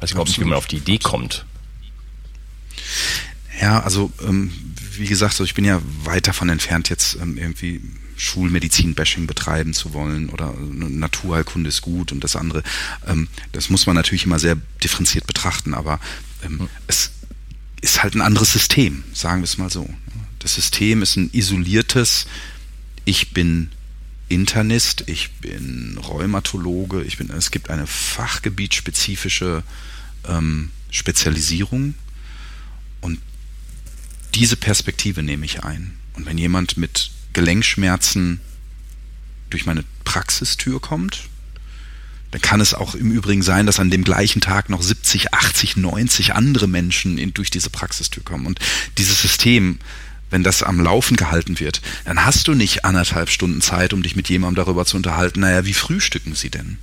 weiß 0.00 0.10
ich 0.10 0.12
überhaupt 0.12 0.28
nicht, 0.28 0.40
wie 0.40 0.44
man 0.44 0.58
auf 0.58 0.66
die 0.66 0.76
Idee 0.76 0.98
kommt. 0.98 1.44
Ja, 3.60 3.80
also 3.80 4.12
ähm, 4.26 4.52
wie 4.92 5.06
gesagt, 5.06 5.34
also 5.34 5.44
ich 5.44 5.54
bin 5.54 5.64
ja 5.64 5.80
weit 6.04 6.28
davon 6.28 6.48
entfernt, 6.48 6.88
jetzt 6.88 7.16
ähm, 7.16 7.36
irgendwie 7.36 7.80
Schulmedizin-Bashing 8.16 9.26
betreiben 9.26 9.74
zu 9.74 9.92
wollen 9.92 10.28
oder 10.28 10.54
äh, 10.54 10.74
Naturheilkunde 10.88 11.68
ist 11.68 11.82
gut 11.82 12.12
und 12.12 12.22
das 12.22 12.36
andere. 12.36 12.62
Ähm, 13.06 13.28
das 13.52 13.70
muss 13.70 13.86
man 13.86 13.96
natürlich 13.96 14.24
immer 14.24 14.38
sehr 14.38 14.56
differenziert 14.82 15.26
betrachten, 15.26 15.74
aber 15.74 16.00
ähm, 16.42 16.60
hm. 16.60 16.68
es 16.86 17.12
ist 17.80 18.02
halt 18.02 18.14
ein 18.14 18.20
anderes 18.20 18.52
System, 18.52 19.04
sagen 19.12 19.40
wir 19.40 19.44
es 19.44 19.58
mal 19.58 19.70
so. 19.70 19.88
Das 20.40 20.54
System 20.54 21.02
ist 21.02 21.16
ein 21.16 21.30
isoliertes, 21.32 22.26
ich 23.08 23.30
bin 23.30 23.70
Internist, 24.28 25.04
ich 25.06 25.30
bin 25.40 25.96
Rheumatologe, 25.96 27.02
ich 27.04 27.16
bin, 27.16 27.30
es 27.30 27.50
gibt 27.50 27.70
eine 27.70 27.86
fachgebietsspezifische 27.86 29.62
ähm, 30.28 30.70
Spezialisierung 30.90 31.94
und 33.00 33.18
diese 34.34 34.56
Perspektive 34.56 35.22
nehme 35.22 35.46
ich 35.46 35.64
ein. 35.64 35.94
Und 36.12 36.26
wenn 36.26 36.36
jemand 36.36 36.76
mit 36.76 37.10
Gelenkschmerzen 37.32 38.40
durch 39.48 39.64
meine 39.64 39.84
Praxistür 40.04 40.78
kommt, 40.78 41.30
dann 42.30 42.42
kann 42.42 42.60
es 42.60 42.74
auch 42.74 42.94
im 42.94 43.10
Übrigen 43.10 43.42
sein, 43.42 43.64
dass 43.64 43.80
an 43.80 43.88
dem 43.88 44.04
gleichen 44.04 44.42
Tag 44.42 44.68
noch 44.68 44.82
70, 44.82 45.32
80, 45.32 45.78
90 45.78 46.34
andere 46.34 46.66
Menschen 46.66 47.16
in, 47.16 47.32
durch 47.32 47.48
diese 47.48 47.70
Praxistür 47.70 48.22
kommen. 48.22 48.44
Und 48.44 48.60
dieses 48.98 49.22
System, 49.22 49.78
wenn 50.30 50.42
das 50.42 50.62
am 50.62 50.80
Laufen 50.80 51.16
gehalten 51.16 51.58
wird, 51.60 51.80
dann 52.04 52.24
hast 52.24 52.48
du 52.48 52.54
nicht 52.54 52.84
anderthalb 52.84 53.30
Stunden 53.30 53.60
Zeit, 53.60 53.92
um 53.92 54.02
dich 54.02 54.16
mit 54.16 54.28
jemandem 54.28 54.64
darüber 54.64 54.84
zu 54.84 54.96
unterhalten, 54.96 55.40
naja, 55.40 55.64
wie 55.64 55.74
frühstücken 55.74 56.34
sie 56.34 56.50
denn? 56.50 56.78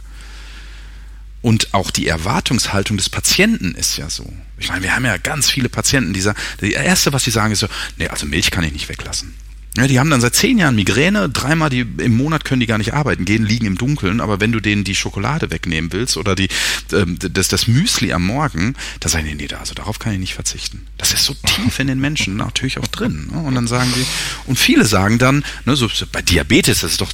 Und 1.42 1.75
auch 1.75 1.92
die 1.92 2.08
Erwartungshaltung 2.08 2.98
des 2.98 3.10
Patienten 3.10 3.75
ist 3.75 3.98
ja 3.98 4.10
so. 4.10 4.34
Ich 4.58 4.70
meine, 4.70 4.82
wir 4.82 4.96
haben 4.96 5.06
ja 5.06 5.18
ganz 5.18 5.50
viele 5.50 5.70
Patienten, 5.70 6.12
die 6.12 6.22
sagen, 6.22 6.40
das 6.60 6.72
erste, 6.72 7.14
was 7.14 7.24
sie 7.24 7.30
sagen, 7.30 7.54
ist 7.54 7.60
so, 7.60 7.68
nee, 7.98 8.08
also 8.08 8.25
Milch 8.25 8.50
kann 8.50 8.64
ich 8.64 8.74
nicht 8.74 8.90
weglassen. 8.90 9.36
Ja, 9.77 9.88
die 9.88 10.00
haben 10.00 10.10
dann 10.10 10.22
seit 10.22 10.36
zehn 10.36 10.58
Jahren 10.58 10.75
Migräne, 10.75 11.27
dreimal 11.27 11.70
die, 11.70 11.82
im 11.82 12.15
Monat 12.15 12.46
können 12.46 12.62
die 12.62 12.65
gar 12.65 12.77
nicht 12.77 12.94
arbeiten 12.94 13.25
gehen, 13.25 13.46
liegen 13.46 13.65
im 13.65 13.77
Dunkeln, 13.77 14.22
aber 14.22 14.39
wenn 14.39 14.53
du 14.53 14.62
denen 14.62 14.86
die 14.86 14.96
Schokolade 14.96 15.51
wegnehmen 15.51 15.91
willst 15.91 16.15
oder 16.15 16.34
die, 16.34 16.48
ähm, 16.94 17.20
das, 17.20 17.50
das 17.50 17.67
Müsli 17.67 18.13
am 18.13 18.25
Morgen, 18.25 18.75
da 19.01 19.10
sagen 19.10 19.27
die, 19.27 19.36
nee, 19.36 19.53
also 19.53 19.74
darauf 19.74 20.00
kann 20.00 20.13
ich 20.13 20.20
nicht 20.20 20.34
verzichten. 20.34 20.88
Das 20.98 21.13
ist 21.13 21.25
so 21.25 21.34
tief 21.34 21.77
in 21.79 21.88
den 21.88 22.00
Menschen 22.00 22.38
natürlich 22.38 22.77
auch 22.77 22.88
drin. 22.88 23.27
Ne? 23.32 23.39
Und 23.39 23.55
dann 23.55 23.67
sagen 23.67 23.91
die, 23.94 24.05
und 24.46 24.58
viele 24.58 24.86
sagen 24.86 25.20
dann, 25.20 25.44
ne, 25.65 25.75
so, 25.75 25.89
bei 26.10 26.22
Diabetes, 26.22 26.79
das 26.79 26.91
ist 26.91 27.01
doch, 27.01 27.12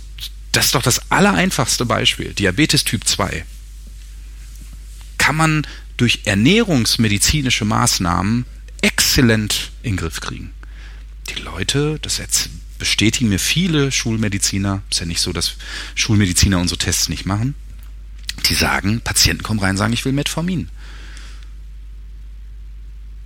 das 0.51 0.67
ist 0.67 0.75
doch 0.75 0.83
das 0.83 1.11
allereinfachste 1.11 1.85
Beispiel. 1.85 2.33
Diabetes 2.33 2.83
Typ 2.83 3.07
2. 3.07 3.43
Kann 5.17 5.35
man 5.35 5.65
durch 5.97 6.21
ernährungsmedizinische 6.25 7.65
Maßnahmen 7.65 8.45
exzellent 8.81 9.71
in 9.81 9.93
den 9.93 9.97
Griff 9.97 10.19
kriegen 10.19 10.51
die 11.35 11.41
Leute, 11.41 11.99
das 12.01 12.21
bestätigen 12.77 13.29
mir 13.29 13.39
viele 13.39 13.91
Schulmediziner, 13.91 14.81
ist 14.89 14.99
ja 14.99 15.05
nicht 15.05 15.21
so, 15.21 15.33
dass 15.33 15.55
Schulmediziner 15.95 16.59
unsere 16.59 16.79
Tests 16.79 17.09
nicht 17.09 17.25
machen, 17.25 17.55
die 18.49 18.55
sagen, 18.55 19.01
Patienten 19.01 19.43
kommen 19.43 19.59
rein 19.59 19.71
und 19.71 19.77
sagen, 19.77 19.93
ich 19.93 20.05
will 20.05 20.13
Metformin. 20.13 20.69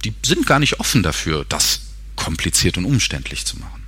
Die 0.04 0.14
sind 0.24 0.46
gar 0.46 0.60
nicht 0.60 0.80
offen 0.80 1.04
dafür, 1.04 1.46
das 1.48 1.82
kompliziert 2.16 2.78
und 2.78 2.86
umständlich 2.86 3.46
zu 3.46 3.58
machen. 3.58 3.84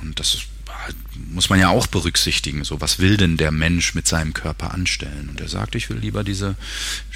Und 0.00 0.18
das 0.18 0.38
halt, 0.84 0.96
muss 1.32 1.48
man 1.50 1.60
ja 1.60 1.68
auch 1.68 1.86
berücksichtigen. 1.86 2.64
So, 2.64 2.80
was 2.80 2.98
will 2.98 3.16
denn 3.16 3.36
der 3.36 3.50
Mensch 3.50 3.94
mit 3.94 4.08
seinem 4.08 4.32
Körper 4.32 4.72
anstellen? 4.72 5.28
Und 5.28 5.40
er 5.40 5.48
sagt, 5.48 5.74
ich 5.74 5.90
will 5.90 5.98
lieber 5.98 6.24
diese, 6.24 6.56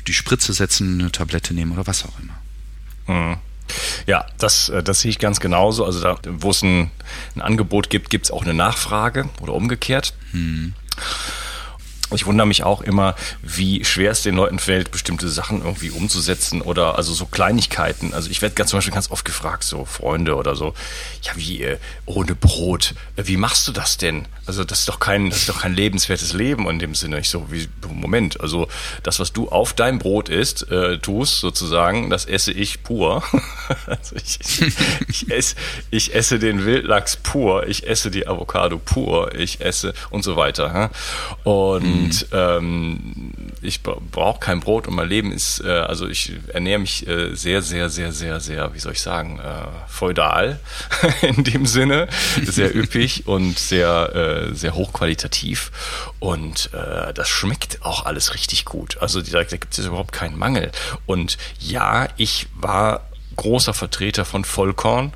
die 0.06 0.12
Spritze 0.12 0.52
setzen, 0.52 1.00
eine 1.00 1.12
Tablette 1.12 1.54
nehmen 1.54 1.72
oder 1.72 1.86
was 1.86 2.04
auch 2.04 2.18
immer. 2.18 2.38
Mhm. 3.14 3.36
Ja, 4.06 4.26
das, 4.38 4.68
äh, 4.68 4.82
das 4.82 5.00
sehe 5.00 5.10
ich 5.10 5.18
ganz 5.18 5.40
genauso. 5.40 5.84
Also 5.84 6.00
da, 6.00 6.16
wo 6.24 6.50
es 6.50 6.62
ein, 6.62 6.90
ein 7.34 7.42
Angebot 7.42 7.90
gibt, 7.90 8.10
gibt 8.10 8.26
es 8.26 8.30
auch 8.30 8.42
eine 8.42 8.54
Nachfrage 8.54 9.28
oder 9.40 9.54
umgekehrt. 9.54 10.14
Hm. 10.32 10.74
Ich 12.12 12.26
wundere 12.26 12.46
mich 12.46 12.64
auch 12.64 12.80
immer, 12.80 13.14
wie 13.42 13.84
schwer 13.84 14.10
es 14.10 14.22
den 14.22 14.34
Leuten 14.34 14.58
fällt, 14.58 14.90
bestimmte 14.90 15.28
Sachen 15.28 15.62
irgendwie 15.62 15.90
umzusetzen 15.90 16.60
oder 16.60 16.96
also 16.96 17.14
so 17.14 17.26
Kleinigkeiten. 17.26 18.14
Also 18.14 18.30
ich 18.30 18.42
werde 18.42 18.54
ganz 18.54 18.70
zum 18.70 18.78
Beispiel 18.78 18.94
ganz 18.94 19.10
oft 19.10 19.24
gefragt, 19.24 19.64
so 19.64 19.84
Freunde 19.84 20.36
oder 20.36 20.56
so, 20.56 20.74
ja 21.22 21.32
wie 21.36 21.62
äh, 21.62 21.78
ohne 22.06 22.34
Brot, 22.34 22.94
äh, 23.16 23.22
wie 23.26 23.36
machst 23.36 23.68
du 23.68 23.72
das 23.72 23.96
denn? 23.96 24.26
Also 24.46 24.64
das 24.64 24.80
ist 24.80 24.88
doch 24.88 24.98
kein, 24.98 25.30
das 25.30 25.40
ist 25.40 25.48
doch 25.48 25.60
kein 25.60 25.74
lebenswertes 25.74 26.32
Leben 26.32 26.68
in 26.68 26.78
dem 26.78 26.94
Sinne. 26.94 27.20
Ich 27.20 27.30
so 27.30 27.46
wie 27.50 27.68
Moment, 27.88 28.40
also 28.40 28.68
das, 29.02 29.20
was 29.20 29.32
du 29.32 29.48
auf 29.48 29.72
dein 29.72 29.98
Brot 29.98 30.28
isst, 30.28 30.70
äh, 30.70 30.98
tust 30.98 31.40
sozusagen, 31.40 32.10
das 32.10 32.24
esse 32.24 32.52
ich 32.52 32.82
pur. 32.82 33.22
also 33.86 34.16
ich, 34.16 34.38
ich, 35.08 35.30
esse, 35.30 35.54
ich 35.90 36.14
esse 36.14 36.38
den 36.38 36.64
Wildlachs 36.64 37.16
pur, 37.16 37.66
ich 37.66 37.86
esse 37.86 38.10
die 38.10 38.26
Avocado 38.26 38.78
pur, 38.78 39.34
ich 39.34 39.60
esse 39.60 39.94
und 40.10 40.24
so 40.24 40.36
weiter. 40.36 40.90
Und 41.44 41.99
und 42.00 42.26
ähm, 42.32 43.22
ich 43.62 43.82
brauche 43.82 44.40
kein 44.40 44.60
Brot 44.60 44.88
und 44.88 44.94
mein 44.94 45.08
Leben 45.08 45.32
ist, 45.32 45.60
äh, 45.60 45.68
also 45.68 46.08
ich 46.08 46.32
ernähre 46.48 46.80
mich 46.80 47.06
äh, 47.06 47.34
sehr, 47.34 47.62
sehr, 47.62 47.90
sehr, 47.90 48.12
sehr, 48.12 48.40
sehr, 48.40 48.74
wie 48.74 48.78
soll 48.78 48.92
ich 48.92 49.00
sagen, 49.00 49.38
äh, 49.38 49.66
feudal 49.86 50.60
in 51.22 51.44
dem 51.44 51.66
Sinne, 51.66 52.08
sehr 52.42 52.74
üppig 52.74 53.26
und 53.26 53.58
sehr, 53.58 54.48
äh, 54.50 54.54
sehr 54.54 54.74
hochqualitativ. 54.74 55.70
Und 56.18 56.70
äh, 56.72 57.12
das 57.12 57.28
schmeckt 57.28 57.82
auch 57.82 58.06
alles 58.06 58.34
richtig 58.34 58.64
gut. 58.64 58.98
Also 59.00 59.20
da, 59.20 59.42
da 59.44 59.56
gibt 59.56 59.78
es 59.78 59.84
überhaupt 59.84 60.12
keinen 60.12 60.38
Mangel. 60.38 60.70
Und 61.06 61.38
ja, 61.58 62.08
ich 62.16 62.46
war 62.54 63.08
großer 63.36 63.74
Vertreter 63.74 64.24
von 64.24 64.44
Vollkorn 64.44 65.12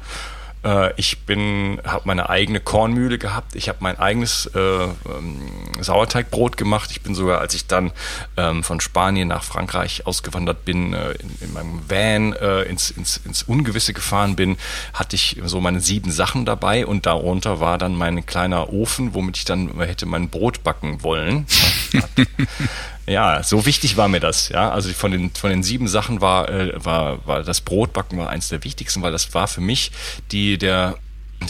äh, 0.65 0.93
ich 0.97 1.21
bin, 1.21 1.81
habe 1.85 2.03
meine 2.07 2.31
eigene 2.31 2.61
Kornmühle 2.61 3.19
gehabt. 3.19 3.55
Ich 3.55 3.69
habe 3.69 3.79
mein 3.81 3.99
eigenes 3.99 4.47
äh, 4.55 4.59
ähm, 4.59 5.43
Sauerteigbrot 5.81 6.57
gemacht. 6.57 6.91
Ich 6.91 7.03
bin 7.03 7.15
sogar, 7.15 7.41
als 7.41 7.55
ich 7.55 7.67
dann 7.67 7.93
ähm, 8.37 8.65
von 8.65 8.81
Spanien 8.81 9.29
nach 9.29 9.45
Frankreich 9.45 10.07
ausgewandert 10.07 10.65
bin, 10.65 10.93
äh, 10.93 11.13
in, 11.13 11.37
in, 11.41 11.53
meinem 11.53 11.83
Van 11.89 12.33
äh, 12.33 12.63
ins, 12.63 12.91
ins, 12.91 13.19
ins 13.19 13.43
Ungewisse 13.43 13.93
gefahren 13.93 14.37
bin, 14.37 14.57
hatte 14.93 15.17
ich 15.17 15.41
so 15.45 15.61
meine 15.61 15.81
sieben 15.81 16.11
Sachen 16.11 16.45
dabei 16.45 16.87
und 16.87 17.07
darunter 17.07 17.61
war 17.61 17.79
dann 17.79 17.95
mein 17.95 18.25
kleiner 18.27 18.73
Ofen, 18.73 19.15
womit 19.15 19.37
ich 19.37 19.45
dann 19.45 19.79
hätte 19.81 20.07
mein 20.07 20.31
Brot 20.31 20.65
backen 20.65 21.03
wollen. 21.03 21.47
Ja, 23.07 23.43
so 23.43 23.67
wichtig 23.67 23.97
war 23.97 24.09
mir 24.09 24.21
das. 24.21 24.49
Ja, 24.49 24.71
also 24.71 24.91
von 24.93 25.11
den 25.11 25.31
von 25.31 25.51
den 25.51 25.63
sieben 25.63 25.89
Sachen 25.89 26.21
war 26.21 26.49
äh, 26.49 26.73
war 26.83 27.27
war 27.27 27.43
das 27.43 27.61
Brotbacken 27.61 28.19
war 28.19 28.31
eins 28.31 28.49
der 28.49 28.65
wichtigsten, 28.65 29.03
weil 29.03 29.13
das 29.13 29.35
war 29.35 29.47
für 29.47 29.61
mich 29.61 29.91
die 30.31 30.57
der 30.59 30.97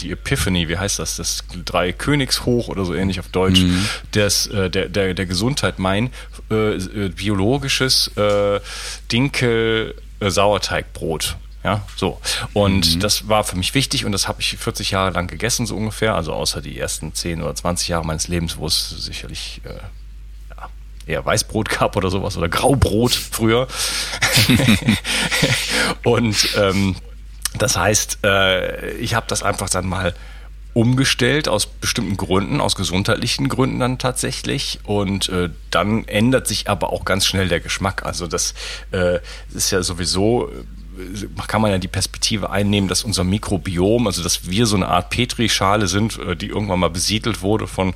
die 0.01 0.11
Epiphany, 0.11 0.67
wie 0.67 0.77
heißt 0.77 0.99
das? 0.99 1.15
Das 1.15 1.43
drei 1.63 1.93
Königshoch 1.93 2.67
oder 2.67 2.83
so 2.83 2.93
ähnlich 2.93 3.19
auf 3.19 3.29
Deutsch, 3.29 3.61
mhm. 3.61 3.85
des, 4.13 4.47
äh, 4.47 4.69
der, 4.69 4.89
der, 4.89 5.13
der 5.13 5.25
Gesundheit 5.25 5.79
mein 5.79 6.09
äh, 6.51 6.75
äh 6.75 7.09
biologisches 7.09 8.11
äh, 8.17 8.59
Dinkel 9.11 9.95
äh, 10.19 10.29
Sauerteigbrot. 10.29 11.37
Ja, 11.63 11.83
so. 11.95 12.19
Und 12.53 12.95
mhm. 12.95 12.99
das 12.99 13.27
war 13.27 13.43
für 13.43 13.55
mich 13.55 13.73
wichtig 13.73 14.05
und 14.05 14.11
das 14.11 14.27
habe 14.27 14.41
ich 14.41 14.57
40 14.57 14.91
Jahre 14.91 15.11
lang 15.11 15.27
gegessen, 15.27 15.65
so 15.65 15.75
ungefähr. 15.75 16.15
Also 16.15 16.33
außer 16.33 16.61
die 16.61 16.77
ersten 16.77 17.13
10 17.13 17.41
oder 17.41 17.55
20 17.55 17.87
Jahre 17.87 18.05
meines 18.05 18.27
Lebens, 18.27 18.57
wo 18.57 18.67
es 18.67 18.89
sicherlich 18.89 19.61
äh, 19.63 19.79
eher 21.05 21.25
Weißbrot 21.25 21.69
gab 21.69 21.95
oder 21.95 22.09
sowas 22.09 22.37
oder 22.37 22.49
Graubrot 22.49 23.13
früher. 23.13 23.67
und 26.03 26.55
ähm, 26.57 26.95
das 27.57 27.77
heißt, 27.77 28.19
äh, 28.23 28.91
ich 28.97 29.13
habe 29.15 29.25
das 29.27 29.43
einfach 29.43 29.69
dann 29.69 29.87
mal 29.87 30.13
umgestellt 30.73 31.47
aus 31.47 31.67
bestimmten 31.67 32.17
Gründen, 32.17 32.59
aus 32.59 32.75
gesundheitlichen 32.75 33.47
Gründen 33.47 33.79
dann 33.79 33.97
tatsächlich. 33.97 34.79
Und 34.83 35.29
äh, 35.29 35.49
dann 35.71 36.05
ändert 36.05 36.47
sich 36.47 36.69
aber 36.69 36.91
auch 36.91 37.05
ganz 37.05 37.25
schnell 37.25 37.47
der 37.47 37.61
Geschmack. 37.61 38.05
Also 38.05 38.27
das 38.27 38.53
äh, 38.91 39.19
ist 39.53 39.71
ja 39.71 39.81
sowieso 39.83 40.51
kann 41.47 41.61
man 41.61 41.71
ja 41.71 41.77
die 41.77 41.87
Perspektive 41.87 42.49
einnehmen, 42.49 42.87
dass 42.87 43.03
unser 43.03 43.23
Mikrobiom, 43.23 44.07
also 44.07 44.23
dass 44.23 44.49
wir 44.49 44.65
so 44.65 44.75
eine 44.75 44.87
Art 44.87 45.09
Petrischale 45.09 45.87
sind, 45.87 46.19
äh, 46.19 46.35
die 46.35 46.47
irgendwann 46.47 46.79
mal 46.79 46.89
besiedelt 46.89 47.41
wurde 47.41 47.67
von, 47.67 47.93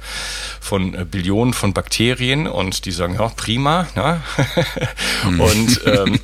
von 0.60 0.94
äh, 0.94 1.06
Billionen 1.06 1.54
von 1.54 1.74
Bakterien 1.74 2.48
und 2.48 2.86
die 2.86 2.92
sagen, 2.92 3.16
ja, 3.16 3.30
prima. 3.30 3.88
Ja? 3.96 4.22
Mhm. 5.24 5.42
und 5.42 5.82
ähm, 5.86 6.20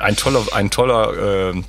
ein 0.00 0.16
toller, 0.16 0.46
ein 0.52 0.70
toller 0.70 1.52
äh, 1.52 1.62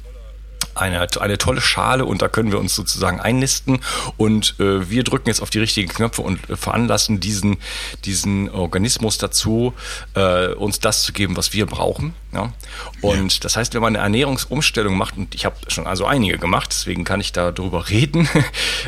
eine, 0.75 1.07
eine 1.19 1.37
tolle 1.37 1.61
Schale 1.61 2.05
und 2.05 2.21
da 2.21 2.27
können 2.27 2.51
wir 2.51 2.59
uns 2.59 2.75
sozusagen 2.75 3.19
einnisten 3.19 3.79
und 4.17 4.55
äh, 4.59 4.89
wir 4.89 5.03
drücken 5.03 5.29
jetzt 5.29 5.41
auf 5.41 5.49
die 5.49 5.59
richtigen 5.59 5.89
Knöpfe 5.89 6.21
und 6.21 6.49
äh, 6.49 6.55
veranlassen 6.55 7.19
diesen, 7.19 7.57
diesen 8.05 8.49
Organismus 8.49 9.17
dazu, 9.17 9.73
äh, 10.15 10.53
uns 10.53 10.79
das 10.79 11.03
zu 11.03 11.13
geben, 11.13 11.37
was 11.37 11.53
wir 11.53 11.65
brauchen. 11.65 12.13
Ja? 12.33 12.53
Und 13.01 13.33
ja. 13.33 13.39
das 13.41 13.57
heißt, 13.57 13.73
wenn 13.73 13.81
man 13.81 13.95
eine 13.95 14.03
Ernährungsumstellung 14.03 14.97
macht, 14.97 15.17
und 15.17 15.35
ich 15.35 15.45
habe 15.45 15.55
schon 15.67 15.87
also 15.87 16.05
einige 16.05 16.37
gemacht, 16.37 16.69
deswegen 16.71 17.03
kann 17.03 17.19
ich 17.19 17.31
da 17.31 17.51
drüber 17.51 17.89
reden, 17.89 18.29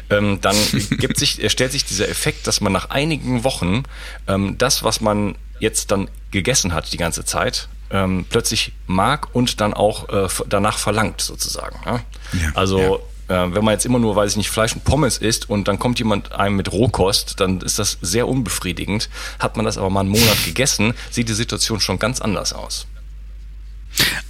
ähm, 0.09 0.39
dann 0.41 0.55
gibt 0.97 1.17
sich, 1.17 1.39
stellt 1.51 1.71
sich 1.71 1.85
dieser 1.85 2.09
Effekt, 2.09 2.47
dass 2.47 2.61
man 2.61 2.73
nach 2.73 2.89
einigen 2.89 3.43
Wochen 3.43 3.83
ähm, 4.27 4.57
das, 4.57 4.83
was 4.83 5.01
man 5.01 5.35
jetzt 5.59 5.91
dann 5.91 6.09
gegessen 6.31 6.73
hat 6.73 6.91
die 6.91 6.97
ganze 6.97 7.25
Zeit, 7.25 7.69
ähm, 7.93 8.25
plötzlich 8.29 8.73
mag 8.87 9.33
und 9.33 9.61
dann 9.61 9.73
auch 9.73 10.09
äh, 10.09 10.27
danach 10.49 10.77
verlangt 10.77 11.21
sozusagen. 11.21 11.79
Ja? 11.85 12.01
Ja, 12.33 12.51
also 12.55 12.79
ja. 12.79 12.99
Äh, 13.29 13.55
wenn 13.55 13.63
man 13.63 13.73
jetzt 13.73 13.85
immer 13.85 13.99
nur, 13.99 14.15
weiß 14.15 14.31
ich 14.31 14.37
nicht, 14.37 14.49
Fleisch 14.49 14.73
und 14.73 14.83
Pommes 14.83 15.17
isst 15.17 15.49
und 15.49 15.67
dann 15.67 15.79
kommt 15.79 15.97
jemand 15.99 16.33
einem 16.33 16.57
mit 16.57 16.71
Rohkost, 16.71 17.39
dann 17.39 17.61
ist 17.61 17.79
das 17.79 17.97
sehr 18.01 18.27
unbefriedigend. 18.27 19.09
Hat 19.39 19.55
man 19.55 19.65
das 19.65 19.77
aber 19.77 19.89
mal 19.89 20.01
einen 20.01 20.09
Monat 20.09 20.37
gegessen, 20.45 20.93
sieht 21.09 21.29
die 21.29 21.33
Situation 21.33 21.79
schon 21.79 21.99
ganz 21.99 22.19
anders 22.19 22.51
aus. 22.51 22.85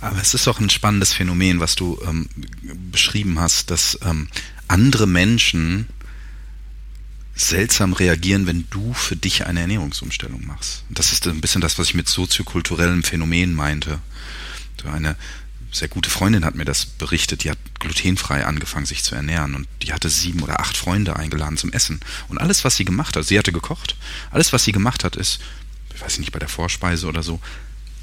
Aber 0.02 0.18
es 0.22 0.34
ist 0.34 0.46
doch 0.46 0.60
ein 0.60 0.70
spannendes 0.70 1.14
Phänomen, 1.14 1.60
was 1.60 1.76
du 1.76 1.98
ähm, 2.06 2.28
beschrieben 2.92 3.40
hast, 3.40 3.72
dass 3.72 3.98
ähm, 4.06 4.28
andere 4.68 5.08
Menschen 5.08 5.88
seltsam 7.36 7.94
reagieren, 7.94 8.46
wenn 8.46 8.68
du 8.70 8.94
für 8.94 9.16
dich 9.16 9.46
eine 9.46 9.62
Ernährungsumstellung 9.62 10.46
machst. 10.46 10.84
Das 10.90 11.12
ist 11.12 11.28
ein 11.28 11.42
bisschen 11.42 11.62
das, 11.62 11.80
was 11.80 11.88
ich 11.88 11.94
mit 11.96 12.08
soziokulturellem 12.08 13.04
Phänomen 13.04 13.54
meinte. 13.54 14.00
Eine 14.86 15.16
sehr 15.72 15.88
gute 15.88 16.10
Freundin 16.10 16.46
hat 16.46 16.56
mir 16.56 16.66
das 16.66 16.86
berichtet, 16.86 17.44
die 17.44 17.50
hat 17.50 17.58
glutenfrei 17.80 18.46
angefangen, 18.46 18.86
sich 18.86 19.04
zu 19.04 19.16
ernähren 19.16 19.56
und 19.56 19.68
die 19.82 19.94
hatte 19.94 20.10
sieben 20.10 20.42
oder 20.42 20.60
acht 20.60 20.78
Freunde 20.78 21.16
eingeladen 21.16 21.58
zum 21.58 21.72
Essen. 21.72 22.00
Und 22.28 22.38
alles, 22.38 22.64
was 22.64 22.76
sie 22.76 22.86
gemacht 22.86 23.16
hat, 23.16 23.26
sie 23.26 23.40
hatte 23.40 23.52
gekocht, 23.52 23.96
alles, 24.30 24.54
was 24.54 24.64
sie 24.66 24.72
gemacht 24.72 25.04
hat, 25.04 25.16
ist, 25.16 25.40
ich 25.96 26.02
weiß 26.02 26.20
nicht, 26.20 26.32
bei 26.32 26.40
der 26.40 26.50
Vorspeise 26.50 27.08
oder 27.08 27.24
so, 27.24 27.40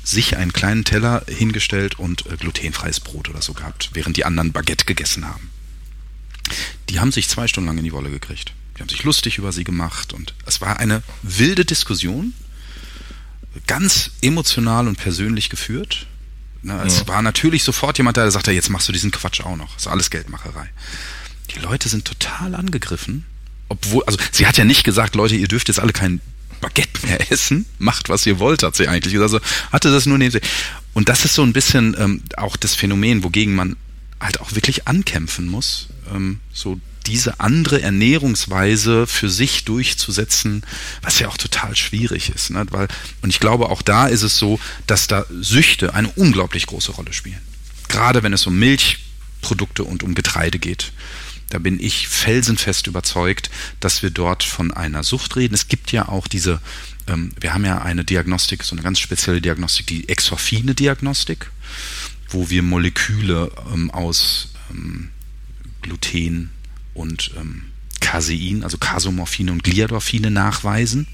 sich 0.03 0.37
einen 0.37 0.53
kleinen 0.53 0.85
Teller 0.85 1.25
hingestellt 1.29 1.99
und 1.99 2.27
äh, 2.27 2.37
glutenfreies 2.37 3.01
Brot 3.01 3.29
oder 3.29 3.43
so 3.43 3.53
gehabt, 3.53 3.91
während 3.93 4.17
die 4.17 4.25
anderen 4.25 4.53
Baguette 4.53 4.87
gegessen 4.87 5.27
haben. 5.27 5.51
Die 6.89 6.99
haben 6.99 7.13
sich 7.13 7.29
zwei 7.29 7.47
Stunden 7.47 7.69
lang 7.69 7.79
in 7.79 7.85
die 7.85 7.93
Wolle 7.93 8.11
gekriegt. 8.11 8.53
Die 8.81 8.83
haben 8.83 8.89
sich 8.89 9.05
lustig 9.05 9.37
über 9.37 9.53
sie 9.53 9.63
gemacht 9.63 10.15
und 10.15 10.33
es 10.47 10.63
war 10.63 10.81
eine 10.81 11.03
wilde 11.23 11.67
Diskussion, 11.67 12.33
ganz 13.67 14.13
emotional 14.23 14.89
und 14.89 14.97
persönlich 14.97 15.51
geführt. 15.51 16.07
Na, 16.63 16.83
es 16.87 17.01
ja. 17.01 17.09
war 17.09 17.21
natürlich 17.21 17.63
sofort 17.63 17.99
jemand 17.99 18.17
da, 18.17 18.23
der 18.23 18.31
sagte, 18.31 18.53
jetzt 18.53 18.71
machst 18.71 18.89
du 18.89 18.93
diesen 18.93 19.11
Quatsch 19.11 19.43
auch 19.43 19.59
noch. 19.59 19.75
Das 19.75 19.83
ist 19.83 19.89
alles 19.89 20.09
Geldmacherei. 20.09 20.71
Die 21.55 21.59
Leute 21.59 21.91
sind 21.91 22.07
total 22.07 22.55
angegriffen, 22.55 23.27
obwohl, 23.69 24.03
also 24.05 24.19
sie 24.33 24.47
hat 24.47 24.57
ja 24.57 24.65
nicht 24.65 24.83
gesagt, 24.83 25.15
Leute, 25.15 25.37
ihr 25.37 25.49
dürft 25.49 25.69
jetzt 25.69 25.79
alle 25.79 25.93
kein 25.93 26.23
Baguette 26.63 27.07
mehr 27.07 27.31
essen, 27.31 27.67
macht 27.79 28.09
was 28.09 28.25
ihr 28.25 28.39
wollt, 28.39 28.63
hat 28.63 28.77
sie 28.77 28.89
eigentlich 28.89 29.13
gesagt. 29.13 29.35
Also 29.35 29.45
hatte 29.73 29.93
das 29.93 30.07
nur 30.07 30.17
neben 30.17 30.31
sich. 30.31 30.43
Und 30.95 31.11
das 31.11 31.27
ist 31.27 31.35
so 31.35 31.43
ein 31.43 31.53
bisschen 31.53 31.95
ähm, 31.99 32.23
auch 32.39 32.57
das 32.57 32.75
Phänomen, 32.75 33.25
wogegen 33.25 33.55
man 33.55 33.77
halt 34.19 34.41
auch 34.41 34.55
wirklich 34.55 34.89
ankämpfen 34.89 35.49
muss. 35.49 35.89
Ähm, 36.15 36.41
so 36.53 36.81
diese 37.07 37.41
andere 37.41 37.83
Ernährungsweise 37.83 39.07
für 39.07 39.31
sich 39.31 39.65
durchzusetzen, 39.65 40.63
was 41.03 41.19
ja 41.19 41.29
auch 41.29 41.37
total 41.37 41.75
schwierig 41.77 42.31
ist. 42.31 42.51
Ne? 42.51 42.67
Weil, 42.71 42.89
und 43.23 43.31
ich 43.31 43.41
glaube, 43.41 43.69
auch 43.69 43.83
da 43.83 44.07
ist 44.07 44.23
es 44.23 44.37
so, 44.39 44.61
dass 44.87 45.07
da 45.07 45.25
Süchte 45.41 45.95
eine 45.95 46.09
unglaublich 46.09 46.67
große 46.67 46.93
Rolle 46.93 47.13
spielen. 47.13 47.41
Gerade 47.89 48.23
wenn 48.23 48.33
es 48.33 48.47
um 48.47 48.59
Milchprodukte 48.59 49.85
und 49.85 50.03
um 50.03 50.15
Getreide 50.15 50.59
geht. 50.59 50.93
Da 51.49 51.59
bin 51.59 51.81
ich 51.81 52.07
felsenfest 52.07 52.87
überzeugt, 52.87 53.51
dass 53.81 54.05
wir 54.05 54.11
dort 54.11 54.45
von 54.45 54.73
einer 54.73 55.03
Sucht 55.03 55.35
reden. 55.35 55.55
Es 55.55 55.67
gibt 55.67 55.91
ja 55.91 56.09
auch 56.09 56.29
diese, 56.29 56.61
ähm, 57.09 57.33
wir 57.41 57.53
haben 57.53 57.65
ja 57.65 57.83
eine 57.83 58.05
Diagnostik, 58.05 58.63
so 58.63 58.77
eine 58.77 58.83
ganz 58.83 59.01
spezielle 59.01 59.41
Diagnostik, 59.41 59.89
die 59.89 60.09
exorphine 60.09 60.77
Diagnostik, 60.77 61.51
wo 62.29 62.51
wir 62.51 62.63
Moleküle 62.63 63.51
ähm, 63.75 63.91
aus 63.91 64.53
ähm, 64.71 65.11
Gluten, 65.83 66.51
und 66.95 67.33
ähm, 67.37 67.65
Casein, 68.01 68.63
also 68.63 68.79
Casomorphine 68.79 69.53
und 69.53 69.65
Gliadorphine 69.65 70.31
nachweisen, 70.31 71.07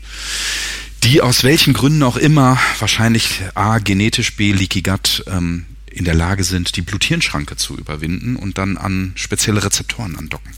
die 1.03 1.21
aus 1.21 1.45
welchen 1.45 1.75
Gründen 1.75 2.03
auch 2.03 2.17
immer, 2.17 2.59
wahrscheinlich 2.79 3.43
A, 3.55 3.79
genetisch, 3.79 4.37
B, 4.37 4.53
Leaky 4.53 4.83
Gut, 4.83 5.25
ähm, 5.27 5.67
in 5.87 6.05
der 6.05 6.15
Lage 6.15 6.45
sind, 6.45 6.77
die 6.77 6.83
Bluthirnschranke 6.83 7.57
zu 7.57 7.77
überwinden 7.77 8.37
und 8.37 8.59
dann 8.59 8.77
an 8.77 9.13
spezielle 9.15 9.65
Rezeptoren 9.65 10.17
andocken. 10.17 10.53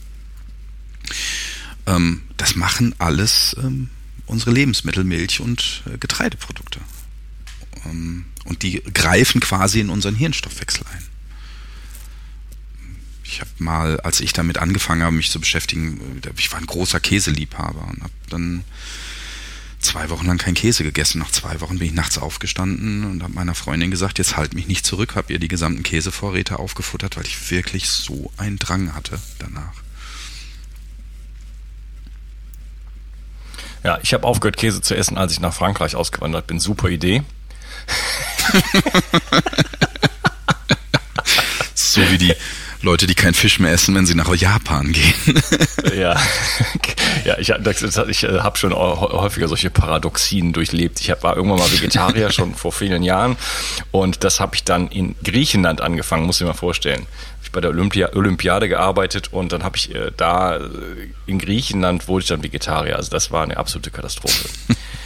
Ähm, 1.87 2.23
das 2.37 2.57
machen 2.57 2.95
alles 2.99 3.57
ähm, 3.63 3.89
unsere 4.27 4.51
Lebensmittel, 4.51 5.05
Milch 5.05 5.41
und 5.41 5.83
äh, 5.87 5.99
Getreideprodukte. 5.99 6.81
Ähm, 7.87 8.27
und 8.45 8.63
die 8.63 8.83
greifen 8.83 9.41
quasi 9.41 9.81
in 9.81 9.91
unseren 9.91 10.15
Hirnstoffwechsel 10.15 10.85
ein 10.93 11.05
ich 13.29 13.41
habe 13.41 13.51
mal, 13.59 14.01
als 14.01 14.21
ich 14.21 14.33
damit 14.33 14.57
angefangen 14.57 15.03
habe, 15.03 15.15
mich 15.15 15.31
zu 15.31 15.39
beschäftigen, 15.39 16.01
ich 16.37 16.51
war 16.51 16.59
ein 16.59 16.67
großer 16.67 16.99
Käseliebhaber 16.99 17.87
und 17.87 18.03
habe 18.03 18.13
dann 18.31 18.65
zwei 19.81 20.09
Wochen 20.09 20.27
lang 20.27 20.39
kein 20.39 20.55
Käse 20.55 20.83
gegessen. 20.83 21.19
Nach 21.19 21.31
zwei 21.31 21.61
Wochen 21.61 21.79
bin 21.79 21.89
ich 21.89 21.95
nachts 21.95 22.17
aufgestanden 22.17 23.05
und 23.05 23.23
habe 23.23 23.35
meiner 23.35 23.55
Freundin 23.55 23.91
gesagt, 23.91 24.19
jetzt 24.19 24.39
halt 24.39 24.55
mich 24.55 24.67
nicht 24.67 24.87
zurück, 24.87 25.15
habe 25.15 25.31
ihr 25.33 25.39
die 25.39 25.49
gesamten 25.49 25.83
Käsevorräte 25.83 26.59
aufgefuttert, 26.59 27.19
weil 27.19 27.27
ich 27.27 27.51
wirklich 27.51 27.91
so 27.91 28.33
einen 28.39 28.59
Drang 28.59 28.95
hatte 28.95 29.21
danach. 29.39 29.75
Ja, 33.85 33.99
ich 34.03 34.15
habe 34.15 34.27
aufgehört, 34.27 34.57
Käse 34.57 34.81
zu 34.81 34.97
essen, 34.97 35.19
als 35.19 35.33
ich 35.33 35.41
nach 35.41 35.53
Frankreich 35.53 35.97
ausgewandert 35.97 36.47
bin. 36.47 36.59
Super 36.59 36.89
Idee. 36.89 37.25
so 41.75 42.01
wie 42.11 42.19
die 42.19 42.35
Leute, 42.83 43.07
die 43.07 43.15
keinen 43.15 43.35
Fisch 43.35 43.59
mehr 43.59 43.73
essen, 43.73 43.95
wenn 43.95 44.07
sie 44.07 44.15
nach 44.15 44.33
Japan 44.35 44.93
gehen. 44.93 45.43
ja, 45.99 46.17
ja 47.25 47.39
ich, 47.39 47.51
ich 47.51 48.25
äh, 48.25 48.41
habe 48.41 48.57
schon 48.57 48.73
häufiger 48.73 49.49
solche 49.49 49.71
Paradoxien 49.71 50.53
durchlebt. 50.53 51.01
Ich 51.01 51.09
war 51.23 51.37
irgendwann 51.37 51.59
mal 51.59 51.73
Vegetarier 51.73 52.31
schon 52.33 52.55
vor 52.55 52.73
vielen 52.73 53.03
Jahren 53.03 53.37
und 53.91 54.23
das 54.23 54.39
habe 54.39 54.55
ich 54.55 54.65
dann 54.65 54.89
in 54.89 55.17
Griechenland 55.25 55.81
angefangen, 55.81 56.25
muss 56.25 56.37
ich 56.37 56.43
mir 56.43 56.49
mal 56.49 56.55
vorstellen. 56.55 57.07
Ich 57.43 57.51
bei 57.51 57.61
der 57.61 57.71
Olympia, 57.71 58.11
Olympiade 58.15 58.69
gearbeitet 58.69 59.33
und 59.33 59.53
dann 59.53 59.65
habe 59.65 59.77
ich 59.77 59.95
äh, 59.95 60.13
da 60.17 60.57
äh, 60.57 60.61
in 61.27 61.39
Griechenland 61.39 62.07
wurde 62.07 62.23
ich 62.23 62.29
dann 62.29 62.43
Vegetarier. 62.43 62.97
Also 62.97 63.11
das 63.11 63.31
war 63.33 63.43
eine 63.43 63.57
absolute 63.57 63.91
Katastrophe. 63.91 64.49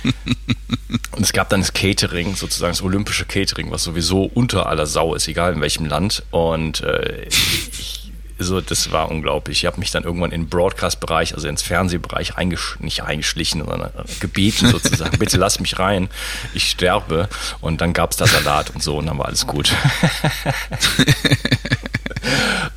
Und 1.13 1.23
es 1.23 1.33
gab 1.33 1.49
dann 1.51 1.61
das 1.61 1.73
Catering, 1.73 2.35
sozusagen 2.35 2.73
das 2.73 2.83
olympische 2.83 3.25
Catering, 3.25 3.71
was 3.71 3.85
sowieso 3.85 4.25
unter 4.25 4.67
aller 4.67 4.87
Sau 4.87 5.15
ist, 5.15 5.29
egal 5.29 5.53
in 5.53 5.61
welchem 5.61 5.87
Land. 5.87 6.23
Und 6.31 6.81
äh, 6.83 7.27
ich, 7.29 8.13
also 8.39 8.61
das 8.61 8.91
war 8.91 9.11
unglaublich. 9.11 9.59
Ich 9.59 9.67
habe 9.67 9.79
mich 9.79 9.91
dann 9.91 10.05
irgendwann 10.05 10.33
in 10.33 10.43
den 10.43 10.49
Broadcast-Bereich, 10.49 11.35
also 11.35 11.47
ins 11.49 11.63
Fernsehbereich 11.63 12.37
eingesch 12.37 12.77
nicht 12.81 13.03
eingeschlichen, 13.05 13.65
sondern 13.65 13.91
äh, 13.91 14.05
gebeten 14.21 14.69
sozusagen, 14.69 15.19
bitte 15.21 15.37
lass 15.37 15.61
mich 15.61 15.79
rein, 15.79 16.09
ich 16.55 16.71
sterbe. 16.71 17.29
Und 17.61 17.81
dann 17.81 17.93
gab's 17.93 18.17
da 18.17 18.27
Salat 18.27 18.71
und 18.71 18.83
so 18.83 18.97
und 18.97 19.07
dann 19.07 19.19
war 19.19 19.27
alles 19.27 19.47
gut. 19.47 19.73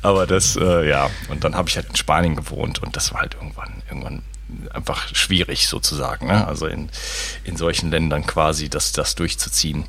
Aber 0.02 0.26
das, 0.26 0.56
äh, 0.56 0.88
ja, 0.88 1.10
und 1.30 1.42
dann 1.42 1.56
habe 1.56 1.68
ich 1.68 1.76
halt 1.76 1.88
in 1.88 1.96
Spanien 1.96 2.36
gewohnt 2.36 2.80
und 2.82 2.94
das 2.94 3.12
war 3.12 3.22
halt 3.22 3.34
irgendwann, 3.34 3.82
irgendwann 3.88 4.22
einfach 4.76 5.08
schwierig 5.14 5.66
sozusagen. 5.66 6.26
Ne? 6.26 6.46
Also 6.46 6.66
in, 6.66 6.88
in 7.44 7.56
solchen 7.56 7.90
Ländern 7.90 8.26
quasi 8.26 8.68
das, 8.68 8.92
das 8.92 9.14
durchzuziehen. 9.14 9.86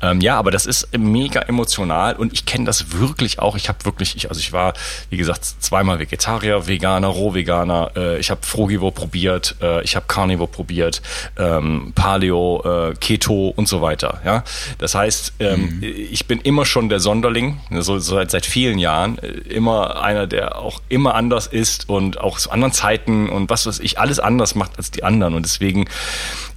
Ähm, 0.00 0.20
ja, 0.20 0.38
aber 0.38 0.50
das 0.50 0.66
ist 0.66 0.96
mega 0.96 1.40
emotional 1.42 2.14
und 2.16 2.32
ich 2.32 2.46
kenne 2.46 2.64
das 2.64 2.92
wirklich 2.92 3.38
auch. 3.38 3.56
Ich 3.56 3.68
habe 3.68 3.84
wirklich, 3.84 4.16
ich, 4.16 4.28
also 4.28 4.40
ich 4.40 4.52
war, 4.52 4.74
wie 5.10 5.16
gesagt, 5.16 5.44
zweimal 5.44 5.98
Vegetarier, 5.98 6.66
Veganer, 6.66 7.08
Rohveganer. 7.08 7.90
Äh, 7.96 8.18
ich 8.18 8.30
habe 8.30 8.40
Frugivore 8.42 8.92
probiert, 8.92 9.56
äh, 9.60 9.82
ich 9.82 9.96
habe 9.96 10.06
Carnivore 10.08 10.48
probiert, 10.48 11.02
ähm, 11.36 11.92
Paleo, 11.94 12.62
äh, 12.64 12.94
Keto 12.94 13.48
und 13.48 13.68
so 13.68 13.82
weiter. 13.82 14.20
Ja, 14.24 14.44
das 14.78 14.94
heißt, 14.94 15.34
ähm, 15.40 15.78
mhm. 15.80 15.82
ich 15.82 16.26
bin 16.26 16.40
immer 16.40 16.64
schon 16.64 16.88
der 16.88 17.00
Sonderling, 17.00 17.60
so, 17.70 17.98
so 17.98 18.14
seit, 18.14 18.30
seit 18.30 18.46
vielen 18.46 18.78
Jahren, 18.78 19.18
äh, 19.18 19.28
immer 19.28 20.00
einer, 20.00 20.26
der 20.26 20.58
auch 20.58 20.80
immer 20.88 21.14
anders 21.14 21.46
ist 21.46 21.88
und 21.88 22.20
auch 22.20 22.38
zu 22.38 22.50
anderen 22.50 22.72
Zeiten 22.72 23.28
und 23.28 23.50
was 23.50 23.66
weiß 23.66 23.80
ich, 23.80 23.98
alles 23.98 24.20
anders 24.20 24.27
macht 24.36 24.76
als 24.76 24.90
die 24.90 25.04
anderen. 25.04 25.34
Und 25.34 25.44
deswegen, 25.44 25.86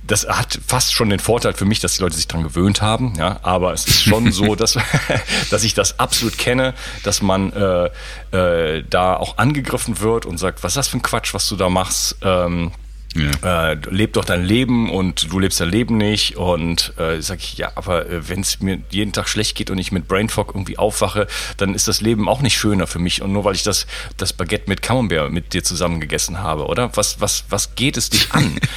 das 0.06 0.28
hat 0.28 0.60
fast 0.66 0.94
schon 0.94 1.10
den 1.10 1.20
Vorteil 1.20 1.54
für 1.54 1.66
mich, 1.66 1.80
dass 1.80 1.96
die 1.96 2.04
Leute 2.04 2.16
sich 2.16 2.28
dran 2.28 2.44
gewöhnt 2.44 2.82
haben. 2.82 3.14
Ja, 3.18 3.40
aber 3.44 3.74
es 3.74 3.88
ist 3.88 4.04
schon 4.04 4.32
so, 4.32 4.56
dass, 4.62 4.78
dass 5.50 5.64
ich 5.64 5.74
das 5.74 6.00
absolut 6.00 6.38
kenne, 6.38 6.74
dass 7.04 7.22
man 7.22 7.54
äh, 7.54 7.90
äh, 8.36 8.84
da 8.90 9.16
auch 9.16 9.38
angegriffen 9.38 10.00
wird 10.00 10.26
und 10.26 10.38
sagt, 10.38 10.64
was 10.64 10.74
ist 10.74 10.78
das 10.78 10.88
für 10.90 10.98
ein 10.98 11.02
Quatsch, 11.02 11.34
was 11.34 11.48
du 11.48 11.56
da 11.56 11.70
machst? 11.70 12.18
Ähm, 12.22 12.72
ja. 13.16 13.72
Äh, 13.72 13.78
leb 13.90 14.14
doch 14.14 14.26
dein 14.26 14.44
Leben 14.44 14.90
und 14.90 15.32
du 15.32 15.40
lebst 15.40 15.60
dein 15.60 15.70
Leben 15.70 15.98
nicht. 15.98 16.38
Und 16.38 16.94
äh, 16.98 17.22
sag 17.22 17.40
ich, 17.40 17.58
ja, 17.58 17.72
aber 17.76 18.08
äh, 18.08 18.30
wenn 18.30 18.42
es 18.42 18.60
mir 18.62 18.80
jeden 18.90 19.14
Tag 19.14 19.28
schlecht 19.28 19.56
geht 19.56 19.70
und 19.70 19.78
ich 19.78 19.92
mit 19.92 20.08
Brainfog 20.08 20.50
irgendwie 20.54 20.78
aufwache, 20.78 21.28
dann 21.58 21.74
ist 21.74 21.88
das 21.88 22.02
Leben 22.02 22.30
auch 22.30 22.42
nicht 22.42 22.58
schöner 22.58 22.88
für 22.88 23.00
mich. 23.00 23.22
Und 23.22 23.34
nur 23.34 23.44
weil 23.44 23.56
ich 23.56 23.64
das, 23.64 23.88
das 24.18 24.34
Baguette 24.34 24.70
mit 24.70 24.82
Camembert 24.82 25.32
mit 25.32 25.54
dir 25.54 25.64
zusammen 25.64 26.00
gegessen 26.00 26.40
habe, 26.40 26.66
oder? 26.66 26.96
Was, 26.96 27.20
was, 27.20 27.46
was 27.50 27.76
geht 27.76 27.98
es 27.98 28.10
dich 28.10 28.32
an? 28.32 28.60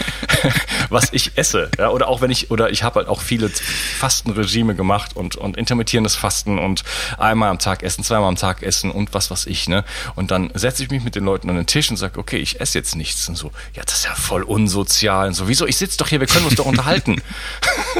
was 0.90 1.12
ich 1.12 1.32
esse. 1.36 1.70
Ja? 1.78 1.90
Oder 1.90 2.08
auch 2.08 2.20
wenn 2.20 2.30
ich, 2.30 2.50
oder 2.50 2.70
ich 2.70 2.82
habe 2.82 2.96
halt 2.96 3.08
auch 3.08 3.20
viele 3.20 3.48
Fastenregime 3.48 4.74
gemacht 4.74 5.16
und, 5.16 5.36
und 5.36 5.56
intermittierendes 5.56 6.14
Fasten 6.16 6.58
und 6.58 6.84
einmal 7.18 7.50
am 7.50 7.58
Tag 7.58 7.82
essen, 7.82 8.04
zweimal 8.04 8.28
am 8.28 8.36
Tag 8.36 8.62
essen 8.62 8.90
und 8.90 9.14
was 9.14 9.30
was 9.30 9.46
ich, 9.46 9.68
ne? 9.68 9.84
Und 10.14 10.30
dann 10.30 10.50
setze 10.54 10.82
ich 10.82 10.90
mich 10.90 11.02
mit 11.02 11.14
den 11.14 11.24
Leuten 11.24 11.48
an 11.50 11.56
den 11.56 11.66
Tisch 11.66 11.90
und 11.90 11.96
sage, 11.96 12.18
okay, 12.18 12.38
ich 12.38 12.60
esse 12.60 12.78
jetzt 12.78 12.96
nichts. 12.96 13.28
Und 13.28 13.36
so, 13.36 13.50
ja, 13.74 13.82
das 13.84 13.96
ist 13.96 14.04
ja 14.04 14.14
voll 14.24 14.42
unsozial 14.42 15.28
und 15.28 15.34
so. 15.34 15.48
Wieso? 15.48 15.66
Ich 15.66 15.76
sitze 15.76 15.98
doch 15.98 16.08
hier, 16.08 16.20
wir 16.20 16.26
können 16.26 16.46
uns 16.46 16.56
doch 16.56 16.66
unterhalten. 16.66 17.20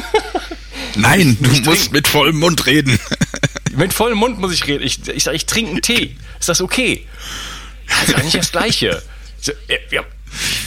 Nein, 0.97 1.37
du 1.41 1.51
musst 1.63 1.93
mit 1.93 2.09
vollem 2.09 2.39
Mund 2.39 2.67
reden. 2.67 2.99
mit 3.77 3.93
vollem 3.93 4.19
Mund 4.19 4.39
muss 4.39 4.53
ich 4.53 4.67
reden. 4.67 4.85
Ich, 4.85 5.07
ich 5.09 5.25
sage, 5.25 5.37
ich 5.37 5.47
trinke 5.47 5.73
einen 5.73 5.83
Tee. 5.83 6.17
Ist 6.41 6.49
das 6.49 6.61
okay? 6.61 7.07
Das 7.89 8.09
ist 8.09 8.15
eigentlich 8.15 8.33
das 8.35 8.53
Gleiche. 8.53 9.03
Ja, 9.91 10.03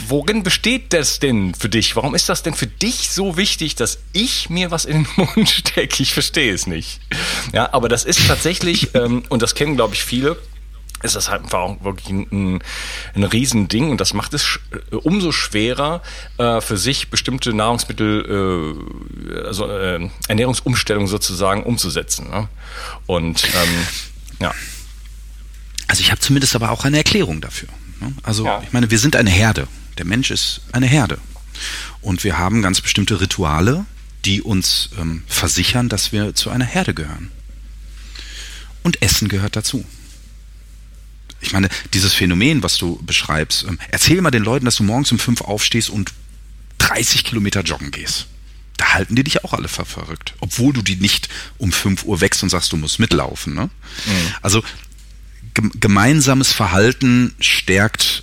worin 0.06 0.42
besteht 0.42 0.92
das 0.92 1.18
denn 1.18 1.54
für 1.54 1.68
dich? 1.68 1.96
Warum 1.96 2.14
ist 2.14 2.28
das 2.28 2.42
denn 2.42 2.54
für 2.54 2.66
dich 2.66 3.10
so 3.10 3.36
wichtig, 3.36 3.74
dass 3.74 3.98
ich 4.12 4.48
mir 4.50 4.70
was 4.70 4.84
in 4.84 5.04
den 5.04 5.08
Mund 5.34 5.48
stecke? 5.48 6.02
Ich 6.02 6.14
verstehe 6.14 6.52
es 6.52 6.66
nicht. 6.66 7.00
Ja, 7.52 7.72
aber 7.72 7.88
das 7.88 8.04
ist 8.04 8.26
tatsächlich, 8.26 8.94
ähm, 8.94 9.24
und 9.28 9.42
das 9.42 9.54
kennen, 9.54 9.76
glaube 9.76 9.94
ich, 9.94 10.02
viele, 10.02 10.38
ist 11.02 11.14
das 11.14 11.28
halt 11.28 11.44
einfach 11.44 11.60
auch 11.60 11.84
wirklich 11.84 12.08
ein, 12.10 12.60
ein 13.14 13.22
Riesending 13.22 13.90
und 13.90 14.00
das 14.00 14.14
macht 14.14 14.34
es 14.34 14.58
äh, 14.90 14.96
umso 14.96 15.32
schwerer 15.32 16.02
äh, 16.38 16.60
für 16.60 16.76
sich 16.76 17.08
bestimmte 17.08 17.52
Nahrungsmittel, 17.54 18.76
äh, 19.32 19.46
also 19.46 19.68
äh, 19.70 20.08
Ernährungsumstellungen 20.26 21.08
sozusagen 21.08 21.62
umzusetzen. 21.62 22.30
Ne? 22.30 22.48
Und 23.06 23.44
ähm, 23.44 23.86
ja. 24.40 24.54
Also 25.86 26.00
ich 26.00 26.10
habe 26.10 26.20
zumindest 26.20 26.54
aber 26.56 26.70
auch 26.70 26.84
eine 26.84 26.98
Erklärung 26.98 27.40
dafür. 27.40 27.68
Ne? 28.00 28.12
Also 28.22 28.44
ja. 28.44 28.62
ich 28.62 28.72
meine, 28.72 28.90
wir 28.90 28.98
sind 28.98 29.14
eine 29.16 29.30
Herde. 29.30 29.68
Der 29.98 30.04
Mensch 30.04 30.30
ist 30.30 30.62
eine 30.72 30.86
Herde. 30.86 31.18
Und 32.02 32.24
wir 32.24 32.38
haben 32.38 32.62
ganz 32.62 32.80
bestimmte 32.80 33.20
Rituale, 33.20 33.84
die 34.24 34.42
uns 34.42 34.90
ähm, 34.98 35.22
versichern, 35.26 35.88
dass 35.88 36.12
wir 36.12 36.34
zu 36.34 36.50
einer 36.50 36.64
Herde 36.64 36.92
gehören. 36.94 37.30
Und 38.82 39.02
Essen 39.02 39.28
gehört 39.28 39.56
dazu 39.56 39.84
ich 41.40 41.52
meine, 41.52 41.68
dieses 41.94 42.14
Phänomen, 42.14 42.62
was 42.62 42.76
du 42.78 43.00
beschreibst, 43.02 43.64
ähm, 43.64 43.78
erzähl 43.90 44.20
mal 44.20 44.30
den 44.30 44.42
Leuten, 44.42 44.64
dass 44.64 44.76
du 44.76 44.82
morgens 44.82 45.12
um 45.12 45.18
fünf 45.18 45.40
aufstehst 45.40 45.90
und 45.90 46.12
30 46.78 47.24
Kilometer 47.24 47.62
joggen 47.62 47.90
gehst. 47.90 48.26
Da 48.76 48.94
halten 48.94 49.16
die 49.16 49.24
dich 49.24 49.44
auch 49.44 49.52
alle 49.52 49.68
für 49.68 49.84
verrückt. 49.84 50.34
Obwohl 50.40 50.72
du 50.72 50.82
die 50.82 50.96
nicht 50.96 51.28
um 51.58 51.72
fünf 51.72 52.04
Uhr 52.04 52.20
wächst 52.20 52.42
und 52.42 52.48
sagst, 52.48 52.72
du 52.72 52.76
musst 52.76 53.00
mitlaufen. 53.00 53.54
Ne? 53.54 53.70
Mhm. 54.06 54.34
Also 54.40 54.62
gemeinsames 55.54 56.52
Verhalten 56.52 57.34
stärkt 57.40 58.22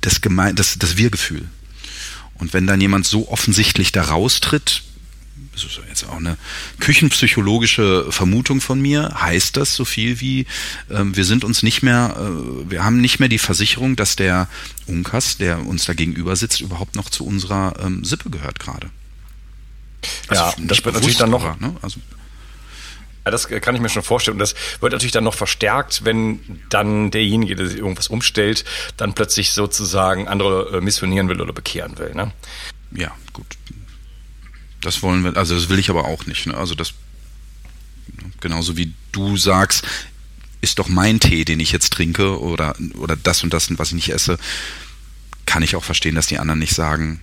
das, 0.00 0.20
Geme 0.20 0.54
das, 0.54 0.78
das 0.78 0.96
Wir-Gefühl. 0.96 1.48
Und 2.34 2.52
wenn 2.52 2.66
dann 2.66 2.80
jemand 2.80 3.06
so 3.06 3.28
offensichtlich 3.28 3.92
da 3.92 4.02
raustritt, 4.02 4.82
das 5.56 5.64
ist 5.64 5.80
jetzt 5.88 6.04
auch 6.08 6.18
eine 6.18 6.36
küchenpsychologische 6.80 8.06
Vermutung 8.10 8.60
von 8.60 8.78
mir, 8.80 9.10
heißt 9.18 9.56
das 9.56 9.74
so 9.74 9.86
viel 9.86 10.20
wie, 10.20 10.40
äh, 10.90 11.02
wir 11.02 11.24
sind 11.24 11.44
uns 11.44 11.62
nicht 11.62 11.82
mehr, 11.82 12.14
äh, 12.18 12.70
wir 12.70 12.84
haben 12.84 13.00
nicht 13.00 13.20
mehr 13.20 13.30
die 13.30 13.38
Versicherung, 13.38 13.96
dass 13.96 14.16
der 14.16 14.48
Unkas, 14.86 15.38
der 15.38 15.64
uns 15.66 15.86
da 15.86 15.94
gegenüber 15.94 16.36
sitzt, 16.36 16.60
überhaupt 16.60 16.94
noch 16.94 17.08
zu 17.08 17.26
unserer 17.26 17.74
ähm, 17.82 18.04
Sippe 18.04 18.28
gehört 18.28 18.60
gerade. 18.60 18.90
Also 20.28 20.42
ja, 20.42 20.54
das 20.58 20.84
wird 20.84 20.94
natürlich 20.94 21.16
dann 21.16 21.30
noch, 21.30 21.44
aber, 21.44 21.56
ne? 21.58 21.74
also, 21.80 22.00
ja, 23.24 23.30
das 23.30 23.48
kann 23.48 23.74
ich 23.74 23.80
mir 23.80 23.88
schon 23.88 24.02
vorstellen. 24.02 24.34
Und 24.36 24.40
das 24.40 24.54
wird 24.80 24.92
natürlich 24.92 25.12
dann 25.12 25.24
noch 25.24 25.34
verstärkt, 25.34 26.04
wenn 26.04 26.60
dann 26.68 27.10
derjenige, 27.10 27.56
der 27.56 27.66
sich 27.66 27.78
irgendwas 27.78 28.08
umstellt, 28.08 28.64
dann 28.98 29.14
plötzlich 29.14 29.52
sozusagen 29.52 30.28
andere 30.28 30.76
äh, 30.76 30.80
missionieren 30.82 31.28
will 31.28 31.40
oder 31.40 31.52
bekehren 31.52 31.98
will. 31.98 32.14
Ne? 32.14 32.30
Ja, 32.92 33.10
gut. 33.32 33.46
Das 34.86 35.02
wollen 35.02 35.24
wir, 35.24 35.36
also 35.36 35.56
das 35.56 35.68
will 35.68 35.80
ich 35.80 35.90
aber 35.90 36.04
auch 36.04 36.26
nicht. 36.26 36.46
Ne? 36.46 36.56
Also 36.56 36.76
das, 36.76 36.94
genauso 38.38 38.76
wie 38.76 38.94
du 39.10 39.36
sagst, 39.36 39.84
ist 40.60 40.78
doch 40.78 40.86
mein 40.86 41.18
Tee, 41.18 41.44
den 41.44 41.58
ich 41.58 41.72
jetzt 41.72 41.92
trinke 41.92 42.40
oder, 42.40 42.76
oder 42.94 43.16
das 43.16 43.42
und 43.42 43.52
das, 43.52 43.76
was 43.80 43.88
ich 43.88 43.94
nicht 43.94 44.10
esse, 44.10 44.38
kann 45.44 45.64
ich 45.64 45.74
auch 45.74 45.82
verstehen, 45.82 46.14
dass 46.14 46.28
die 46.28 46.38
anderen 46.38 46.60
nicht 46.60 46.72
sagen, 46.72 47.20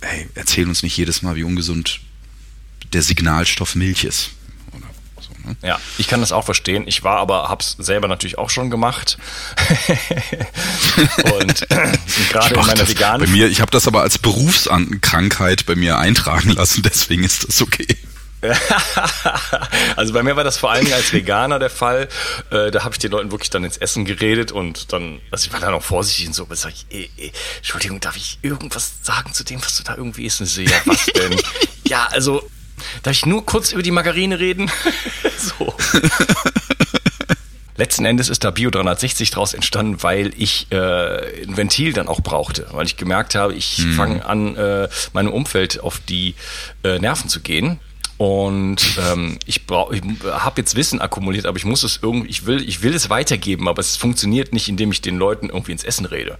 hey, 0.00 0.28
erzähl 0.36 0.68
uns 0.68 0.84
nicht 0.84 0.96
jedes 0.96 1.22
Mal, 1.22 1.34
wie 1.34 1.42
ungesund 1.42 1.98
der 2.92 3.02
Signalstoff 3.02 3.74
Milch 3.74 4.04
ist. 4.04 4.30
Ne? 5.44 5.56
Ja, 5.62 5.80
ich 5.98 6.08
kann 6.08 6.20
das 6.20 6.32
auch 6.32 6.44
verstehen. 6.44 6.84
Ich 6.86 7.02
war 7.02 7.18
aber, 7.18 7.48
hab's 7.48 7.76
selber 7.78 8.08
natürlich 8.08 8.38
auch 8.38 8.50
schon 8.50 8.70
gemacht. 8.70 9.18
und 11.38 11.68
gerade 12.30 12.54
in 12.54 12.66
meiner 12.66 12.88
veganen. 12.88 13.26
Bei 13.26 13.32
mir, 13.32 13.48
ich 13.48 13.60
habe 13.60 13.70
das 13.70 13.86
aber 13.86 14.02
als 14.02 14.18
Berufskrankheit 14.18 15.66
bei 15.66 15.74
mir 15.74 15.98
eintragen 15.98 16.50
lassen, 16.50 16.82
deswegen 16.82 17.24
ist 17.24 17.48
das 17.48 17.62
okay. 17.62 17.96
also 19.96 20.12
bei 20.12 20.22
mir 20.22 20.34
war 20.34 20.42
das 20.42 20.58
vor 20.58 20.72
allem 20.72 20.92
als 20.92 21.12
Veganer 21.12 21.58
der 21.58 21.70
Fall. 21.70 22.08
Äh, 22.50 22.70
da 22.70 22.82
habe 22.84 22.94
ich 22.94 22.98
den 22.98 23.12
Leuten 23.12 23.30
wirklich 23.30 23.50
dann 23.50 23.62
ins 23.62 23.76
Essen 23.76 24.04
geredet 24.04 24.50
und 24.50 24.92
dann, 24.92 25.20
also 25.30 25.46
ich 25.46 25.52
war 25.52 25.60
dann 25.60 25.74
auch 25.74 25.82
vorsichtig 25.82 26.26
und 26.26 26.32
so, 26.32 26.42
aber 26.44 26.56
sag 26.56 26.72
ich, 26.72 26.86
ey, 26.90 27.10
ey, 27.16 27.32
Entschuldigung, 27.58 28.00
darf 28.00 28.16
ich 28.16 28.38
irgendwas 28.42 28.94
sagen 29.02 29.32
zu 29.32 29.44
dem, 29.44 29.62
was 29.62 29.76
du 29.76 29.84
da 29.84 29.96
irgendwie 29.96 30.26
isst? 30.26 30.40
Und 30.40 30.46
ich 30.46 30.54
so, 30.54 30.60
ja, 30.62 30.80
was 30.84 31.06
denn? 31.06 31.40
ja, 31.86 32.08
also 32.10 32.42
Darf 33.02 33.14
ich 33.14 33.26
nur 33.26 33.44
kurz 33.44 33.72
über 33.72 33.82
die 33.82 33.90
Margarine 33.90 34.38
reden? 34.38 34.70
so. 35.36 35.74
Letzten 37.76 38.04
Endes 38.04 38.28
ist 38.28 38.44
da 38.44 38.50
Bio 38.50 38.70
360 38.70 39.30
draus 39.30 39.54
entstanden, 39.54 40.02
weil 40.02 40.32
ich 40.36 40.66
äh, 40.70 40.76
ein 40.76 41.56
Ventil 41.56 41.92
dann 41.92 42.06
auch 42.06 42.20
brauchte, 42.20 42.66
weil 42.72 42.86
ich 42.86 42.96
gemerkt 42.96 43.34
habe, 43.34 43.54
ich 43.54 43.78
mhm. 43.78 43.94
fange 43.94 44.24
an, 44.24 44.56
äh, 44.56 44.88
meinem 45.14 45.32
Umfeld 45.32 45.80
auf 45.80 45.98
die 45.98 46.34
äh, 46.84 46.98
Nerven 46.98 47.28
zu 47.28 47.40
gehen 47.40 47.80
und 48.22 49.00
ähm, 49.10 49.36
ich, 49.46 49.66
brauch, 49.66 49.90
ich 49.90 50.00
habe 50.24 50.60
jetzt 50.60 50.76
Wissen 50.76 51.00
akkumuliert, 51.00 51.44
aber 51.44 51.56
ich 51.56 51.64
muss 51.64 51.82
es 51.82 51.98
irgendwie, 52.00 52.28
ich 52.28 52.46
will, 52.46 52.62
ich 52.62 52.80
will 52.80 52.94
es 52.94 53.10
weitergeben, 53.10 53.66
aber 53.66 53.80
es 53.80 53.96
funktioniert 53.96 54.52
nicht, 54.52 54.68
indem 54.68 54.92
ich 54.92 55.02
den 55.02 55.18
Leuten 55.18 55.48
irgendwie 55.48 55.72
ins 55.72 55.82
Essen 55.82 56.06
rede. 56.06 56.38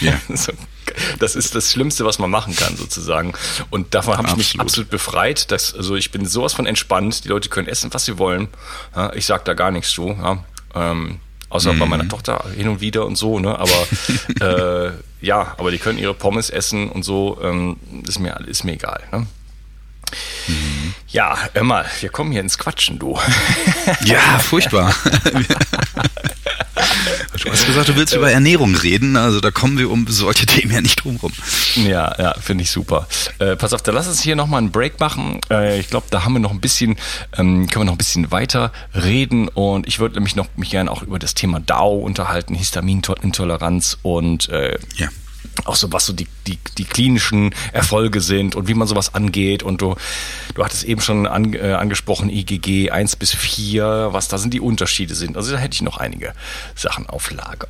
Ja. 0.00 0.18
das 1.18 1.36
ist 1.36 1.54
das 1.54 1.70
Schlimmste, 1.70 2.06
was 2.06 2.18
man 2.18 2.30
machen 2.30 2.56
kann, 2.56 2.78
sozusagen. 2.78 3.34
Und 3.68 3.94
davon 3.94 4.16
habe 4.16 4.28
ich 4.28 4.36
mich 4.36 4.58
absolut 4.58 4.88
befreit. 4.88 5.50
Dass, 5.50 5.74
also 5.74 5.96
ich 5.96 6.12
bin 6.12 6.24
sowas 6.24 6.54
von 6.54 6.64
entspannt. 6.64 7.24
Die 7.24 7.28
Leute 7.28 7.50
können 7.50 7.68
essen, 7.68 7.92
was 7.92 8.06
sie 8.06 8.16
wollen. 8.16 8.48
Ja, 8.96 9.12
ich 9.12 9.26
sag 9.26 9.44
da 9.44 9.52
gar 9.52 9.70
nichts 9.72 9.90
zu. 9.90 10.08
Ja. 10.08 10.42
Ähm, 10.74 11.20
außer 11.50 11.74
mhm. 11.74 11.78
bei 11.78 11.86
meiner 11.86 12.08
Tochter 12.08 12.42
hin 12.56 12.68
und 12.68 12.80
wieder 12.80 13.04
und 13.04 13.16
so, 13.16 13.38
ne? 13.38 13.58
Aber 13.58 13.86
äh, 14.88 14.92
ja, 15.20 15.54
aber 15.58 15.72
die 15.72 15.78
können 15.78 15.98
ihre 15.98 16.14
Pommes 16.14 16.48
essen 16.48 16.88
und 16.88 17.02
so, 17.02 17.38
ähm, 17.42 17.76
ist 18.08 18.18
mir 18.18 18.40
ist 18.46 18.64
mir 18.64 18.72
egal. 18.72 19.02
Ne? 19.12 19.26
Mhm. 20.46 20.94
Ja, 21.08 21.36
immer, 21.54 21.84
wir 22.00 22.08
kommen 22.08 22.32
hier 22.32 22.40
ins 22.40 22.58
Quatschen, 22.58 22.98
du. 22.98 23.18
Ja, 24.04 24.38
furchtbar. 24.38 24.94
Du 27.42 27.50
hast 27.50 27.66
gesagt, 27.66 27.88
du 27.88 27.96
willst 27.96 28.14
über 28.14 28.30
Ernährung 28.30 28.74
reden, 28.74 29.16
also 29.16 29.40
da 29.40 29.50
kommen 29.50 29.78
wir 29.78 29.90
um 29.90 30.06
solche 30.08 30.44
Themen 30.46 30.72
ja 30.72 30.80
nicht 30.80 31.02
drum 31.02 31.16
rum. 31.16 31.32
Ja, 31.74 32.14
ja, 32.18 32.34
finde 32.34 32.64
ich 32.64 32.70
super. 32.70 33.06
Äh, 33.38 33.56
pass 33.56 33.72
auf, 33.72 33.82
da 33.82 33.92
lass 33.92 34.08
uns 34.08 34.20
hier 34.20 34.36
nochmal 34.36 34.58
einen 34.58 34.70
Break 34.70 35.00
machen. 35.00 35.40
Äh, 35.50 35.80
ich 35.80 35.88
glaube, 35.88 36.06
da 36.10 36.24
haben 36.24 36.34
wir 36.34 36.40
noch 36.40 36.50
ein 36.50 36.60
bisschen, 36.60 36.96
ähm, 37.36 37.66
können 37.68 37.82
wir 37.82 37.84
noch 37.84 37.94
ein 37.94 37.98
bisschen 37.98 38.30
weiter 38.30 38.72
reden 38.94 39.48
und 39.48 39.86
ich 39.88 40.00
würde 40.00 40.16
nämlich 40.16 40.36
noch 40.36 40.48
mich 40.56 40.70
gerne 40.70 40.90
auch 40.90 41.02
über 41.02 41.18
das 41.18 41.34
Thema 41.34 41.60
DAO 41.60 41.98
unterhalten, 41.98 42.54
Histaminintoleranz 42.54 43.98
und 44.02 44.48
äh, 44.50 44.78
ja 44.96 45.08
auch 45.66 45.76
so 45.76 45.92
was 45.92 46.06
so 46.06 46.12
die, 46.12 46.26
die, 46.46 46.58
die 46.78 46.84
klinischen 46.84 47.54
Erfolge 47.72 48.20
sind 48.20 48.54
und 48.54 48.68
wie 48.68 48.74
man 48.74 48.88
sowas 48.88 49.14
angeht. 49.14 49.62
Und 49.62 49.82
du, 49.82 49.96
du 50.54 50.64
hattest 50.64 50.84
eben 50.84 51.00
schon 51.00 51.26
an, 51.26 51.54
äh, 51.54 51.72
angesprochen, 51.72 52.30
IgG 52.30 52.90
1 52.90 53.16
bis 53.16 53.32
4, 53.32 54.08
was 54.12 54.28
da 54.28 54.38
sind 54.38 54.54
die 54.54 54.60
Unterschiede 54.60 55.14
sind. 55.14 55.36
Also 55.36 55.52
da 55.52 55.58
hätte 55.58 55.74
ich 55.74 55.82
noch 55.82 55.98
einige 55.98 56.32
Sachen 56.74 57.08
auf 57.08 57.30
Lager. 57.30 57.68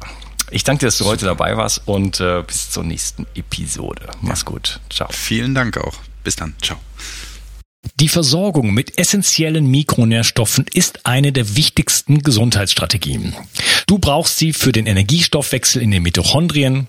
Ich 0.50 0.64
danke 0.64 0.80
dir, 0.80 0.86
dass 0.86 0.98
du 0.98 1.04
heute 1.04 1.26
dabei 1.26 1.56
warst 1.56 1.82
und 1.86 2.18
äh, 2.20 2.42
bis 2.44 2.70
zur 2.70 2.82
nächsten 2.82 3.26
Episode. 3.34 4.08
Mach's 4.20 4.40
ja. 4.40 4.50
gut. 4.50 4.80
Ciao. 4.90 5.08
Vielen 5.12 5.54
Dank 5.54 5.78
auch. 5.78 5.94
Bis 6.24 6.36
dann. 6.36 6.54
Ciao. 6.60 6.78
Die 7.98 8.08
Versorgung 8.08 8.74
mit 8.74 8.98
essentiellen 8.98 9.66
Mikronährstoffen 9.66 10.66
ist 10.72 11.06
eine 11.06 11.32
der 11.32 11.56
wichtigsten 11.56 12.22
Gesundheitsstrategien. 12.22 13.34
Du 13.86 13.98
brauchst 13.98 14.36
sie 14.36 14.52
für 14.52 14.72
den 14.72 14.86
Energiestoffwechsel 14.86 15.80
in 15.80 15.90
den 15.90 16.02
Mitochondrien, 16.02 16.88